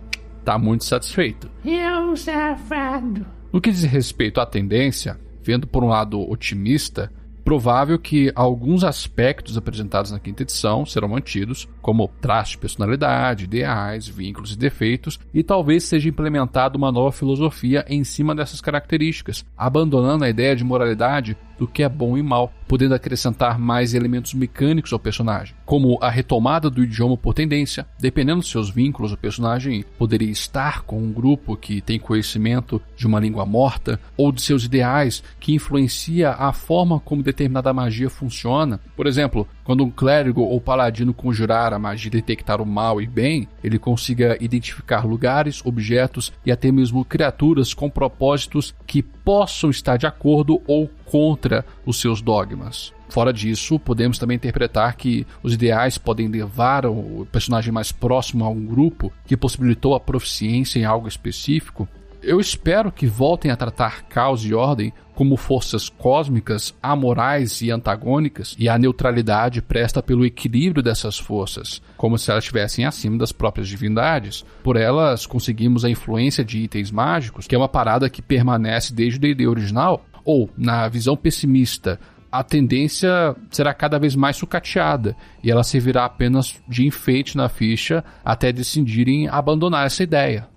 tá 0.44 0.58
muito 0.58 0.84
satisfeito. 0.84 1.50
É 1.64 1.94
um 1.98 2.16
safado. 2.16 3.26
No 3.52 3.60
que 3.60 3.70
diz 3.70 3.84
respeito 3.84 4.40
à 4.40 4.46
tendência, 4.46 5.20
vendo 5.42 5.66
por 5.66 5.84
um 5.84 5.88
lado 5.88 6.18
otimista, 6.30 7.12
provável 7.44 7.98
que 7.98 8.32
alguns 8.34 8.82
aspectos 8.82 9.58
apresentados 9.58 10.10
na 10.10 10.18
quinta 10.18 10.42
edição 10.42 10.86
serão 10.86 11.08
mantidos, 11.08 11.68
como 11.82 12.08
traços 12.20 12.52
de 12.52 12.58
personalidade, 12.58 13.44
ideais, 13.44 14.08
vínculos 14.08 14.52
e 14.52 14.58
defeitos, 14.58 15.20
e 15.34 15.42
talvez 15.42 15.84
seja 15.84 16.08
implementada 16.08 16.78
uma 16.78 16.90
nova 16.90 17.12
filosofia 17.12 17.84
em 17.88 18.04
cima 18.04 18.34
dessas 18.34 18.62
características, 18.62 19.44
abandonando 19.54 20.24
a 20.24 20.30
ideia 20.30 20.56
de 20.56 20.64
moralidade 20.64 21.36
do 21.62 21.68
que 21.68 21.84
é 21.84 21.88
bom 21.88 22.18
e 22.18 22.22
mal, 22.24 22.52
podendo 22.66 22.92
acrescentar 22.92 23.56
mais 23.56 23.94
elementos 23.94 24.34
mecânicos 24.34 24.92
ao 24.92 24.98
personagem, 24.98 25.54
como 25.64 25.96
a 26.02 26.10
retomada 26.10 26.68
do 26.68 26.82
idioma 26.82 27.16
por 27.16 27.34
tendência. 27.34 27.86
Dependendo 28.00 28.40
dos 28.40 28.50
seus 28.50 28.68
vínculos, 28.68 29.12
o 29.12 29.16
personagem 29.16 29.84
poderia 29.96 30.30
estar 30.30 30.82
com 30.82 31.00
um 31.00 31.12
grupo 31.12 31.56
que 31.56 31.80
tem 31.80 32.00
conhecimento 32.00 32.82
de 32.96 33.06
uma 33.06 33.20
língua 33.20 33.46
morta, 33.46 34.00
ou 34.16 34.32
de 34.32 34.42
seus 34.42 34.64
ideais, 34.64 35.22
que 35.38 35.54
influencia 35.54 36.30
a 36.30 36.52
forma 36.52 36.98
como 36.98 37.22
determinada 37.22 37.72
magia 37.72 38.10
funciona. 38.10 38.80
Por 38.96 39.06
exemplo, 39.06 39.46
quando 39.64 39.84
um 39.84 39.90
clérigo 39.90 40.42
ou 40.42 40.60
paladino 40.60 41.14
conjurar 41.14 41.72
a 41.72 41.78
magia 41.78 42.08
e 42.08 42.10
detectar 42.10 42.60
o 42.60 42.66
mal 42.66 43.00
e 43.00 43.06
bem, 43.06 43.48
ele 43.62 43.78
consiga 43.78 44.36
identificar 44.40 45.04
lugares, 45.04 45.64
objetos 45.64 46.32
e 46.44 46.50
até 46.50 46.72
mesmo 46.72 47.04
criaturas 47.04 47.72
com 47.72 47.88
propósitos 47.88 48.74
que 48.86 49.02
possam 49.02 49.70
estar 49.70 49.96
de 49.96 50.06
acordo 50.06 50.60
ou 50.66 50.90
contra 51.04 51.64
os 51.86 52.00
seus 52.00 52.20
dogmas. 52.20 52.92
Fora 53.08 53.30
disso, 53.30 53.78
podemos 53.78 54.18
também 54.18 54.36
interpretar 54.36 54.96
que 54.96 55.26
os 55.42 55.52
ideais 55.52 55.98
podem 55.98 56.28
levar 56.28 56.86
o 56.86 57.26
personagem 57.30 57.70
mais 57.70 57.92
próximo 57.92 58.42
a 58.42 58.48
um 58.48 58.64
grupo 58.64 59.12
que 59.26 59.36
possibilitou 59.36 59.94
a 59.94 60.00
proficiência 60.00 60.78
em 60.78 60.86
algo 60.86 61.06
específico 61.06 61.86
eu 62.22 62.40
espero 62.40 62.92
que 62.92 63.06
voltem 63.06 63.50
a 63.50 63.56
tratar 63.56 64.04
caos 64.04 64.44
e 64.44 64.54
ordem 64.54 64.92
como 65.14 65.36
forças 65.36 65.88
cósmicas, 65.88 66.74
amorais 66.82 67.60
e 67.60 67.70
antagônicas, 67.70 68.56
e 68.58 68.68
a 68.68 68.78
neutralidade 68.78 69.60
presta 69.60 70.02
pelo 70.02 70.24
equilíbrio 70.24 70.82
dessas 70.82 71.18
forças, 71.18 71.82
como 71.96 72.16
se 72.16 72.30
elas 72.30 72.44
estivessem 72.44 72.86
acima 72.86 73.18
das 73.18 73.32
próprias 73.32 73.68
divindades. 73.68 74.44
Por 74.62 74.76
elas, 74.76 75.26
conseguimos 75.26 75.84
a 75.84 75.90
influência 75.90 76.44
de 76.44 76.58
itens 76.58 76.90
mágicos, 76.90 77.46
que 77.46 77.54
é 77.54 77.58
uma 77.58 77.68
parada 77.68 78.08
que 78.08 78.22
permanece 78.22 78.94
desde 78.94 79.18
o 79.18 79.20
D&D 79.20 79.46
original, 79.46 80.04
ou, 80.24 80.48
na 80.56 80.88
visão 80.88 81.16
pessimista, 81.16 81.98
a 82.30 82.42
tendência 82.42 83.36
será 83.50 83.74
cada 83.74 83.98
vez 83.98 84.16
mais 84.16 84.36
sucateada 84.36 85.14
e 85.44 85.50
ela 85.50 85.62
servirá 85.62 86.06
apenas 86.06 86.58
de 86.66 86.86
enfeite 86.86 87.36
na 87.36 87.50
ficha 87.50 88.02
até 88.24 88.50
decidirem 88.50 89.28
abandonar 89.28 89.84
essa 89.84 90.02
ideia. 90.02 90.48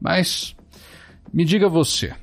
Mas 0.00 0.55
me 1.32 1.44
diga 1.44 1.68
você, 1.68 2.14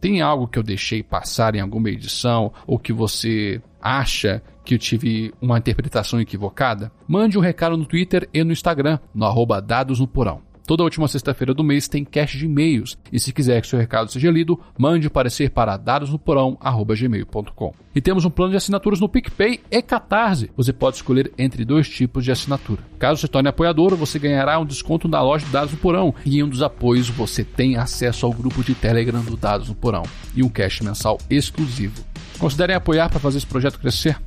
tem 0.00 0.20
algo 0.20 0.48
que 0.48 0.58
eu 0.58 0.62
deixei 0.62 1.02
passar 1.02 1.54
em 1.54 1.60
alguma 1.60 1.90
edição 1.90 2.52
ou 2.66 2.78
que 2.78 2.92
você 2.92 3.60
acha 3.80 4.42
que 4.64 4.74
eu 4.74 4.78
tive 4.78 5.32
uma 5.40 5.58
interpretação 5.58 6.20
equivocada? 6.20 6.92
Mande 7.06 7.38
um 7.38 7.40
recado 7.40 7.76
no 7.76 7.86
Twitter 7.86 8.28
e 8.32 8.44
no 8.44 8.52
Instagram, 8.52 8.98
no 9.14 9.24
arroba 9.24 9.60
dados 9.60 10.00
no 10.00 10.06
porão. 10.06 10.42
Toda 10.68 10.84
última 10.84 11.08
sexta-feira 11.08 11.54
do 11.54 11.64
mês 11.64 11.88
tem 11.88 12.04
cache 12.04 12.36
de 12.36 12.44
e-mails. 12.44 12.98
E 13.10 13.18
se 13.18 13.32
quiser 13.32 13.62
que 13.62 13.66
seu 13.66 13.78
recado 13.78 14.12
seja 14.12 14.30
lido, 14.30 14.60
mande 14.76 15.06
o 15.06 15.10
parecer 15.10 15.48
para 15.48 15.78
dadosnoporão.gmail.com. 15.78 17.72
E 17.94 18.02
temos 18.02 18.26
um 18.26 18.30
plano 18.30 18.50
de 18.50 18.58
assinaturas 18.58 19.00
no 19.00 19.08
PicPay 19.08 19.60
e 19.70 19.80
Catarse. 19.80 20.50
Você 20.54 20.70
pode 20.70 20.96
escolher 20.96 21.32
entre 21.38 21.64
dois 21.64 21.88
tipos 21.88 22.22
de 22.22 22.30
assinatura. 22.30 22.82
Caso 22.98 23.22
se 23.22 23.28
torne 23.28 23.48
apoiador, 23.48 23.96
você 23.96 24.18
ganhará 24.18 24.58
um 24.58 24.66
desconto 24.66 25.08
na 25.08 25.22
loja 25.22 25.46
de 25.46 25.52
Dados 25.52 25.72
no 25.72 25.78
Porão. 25.78 26.14
E 26.22 26.36
em 26.36 26.42
um 26.42 26.48
dos 26.50 26.60
apoios 26.60 27.08
você 27.08 27.42
tem 27.42 27.78
acesso 27.78 28.26
ao 28.26 28.32
grupo 28.34 28.62
de 28.62 28.74
Telegram 28.74 29.22
do 29.22 29.38
Dados 29.38 29.70
no 29.70 29.74
Porão 29.74 30.02
e 30.36 30.42
um 30.42 30.50
cache 30.50 30.84
mensal 30.84 31.16
exclusivo. 31.30 32.04
Considerem 32.38 32.76
apoiar 32.76 33.08
para 33.08 33.18
fazer 33.18 33.38
esse 33.38 33.46
projeto 33.46 33.80
crescer. 33.80 34.20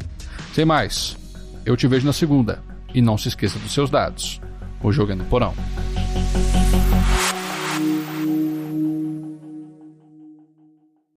Sem 0.53 0.65
mais, 0.65 1.15
eu 1.67 1.77
te 1.77 1.85
vejo 1.85 2.07
na 2.07 2.13
segunda. 2.13 2.63
E 2.95 2.99
não 2.99 3.15
se 3.15 3.27
esqueça 3.27 3.59
dos 3.59 3.71
seus 3.71 3.91
dados. 3.91 4.41
O 4.81 4.91
jogo 4.91 5.11
é 5.11 5.15
no 5.15 5.23
Porão. 5.25 5.53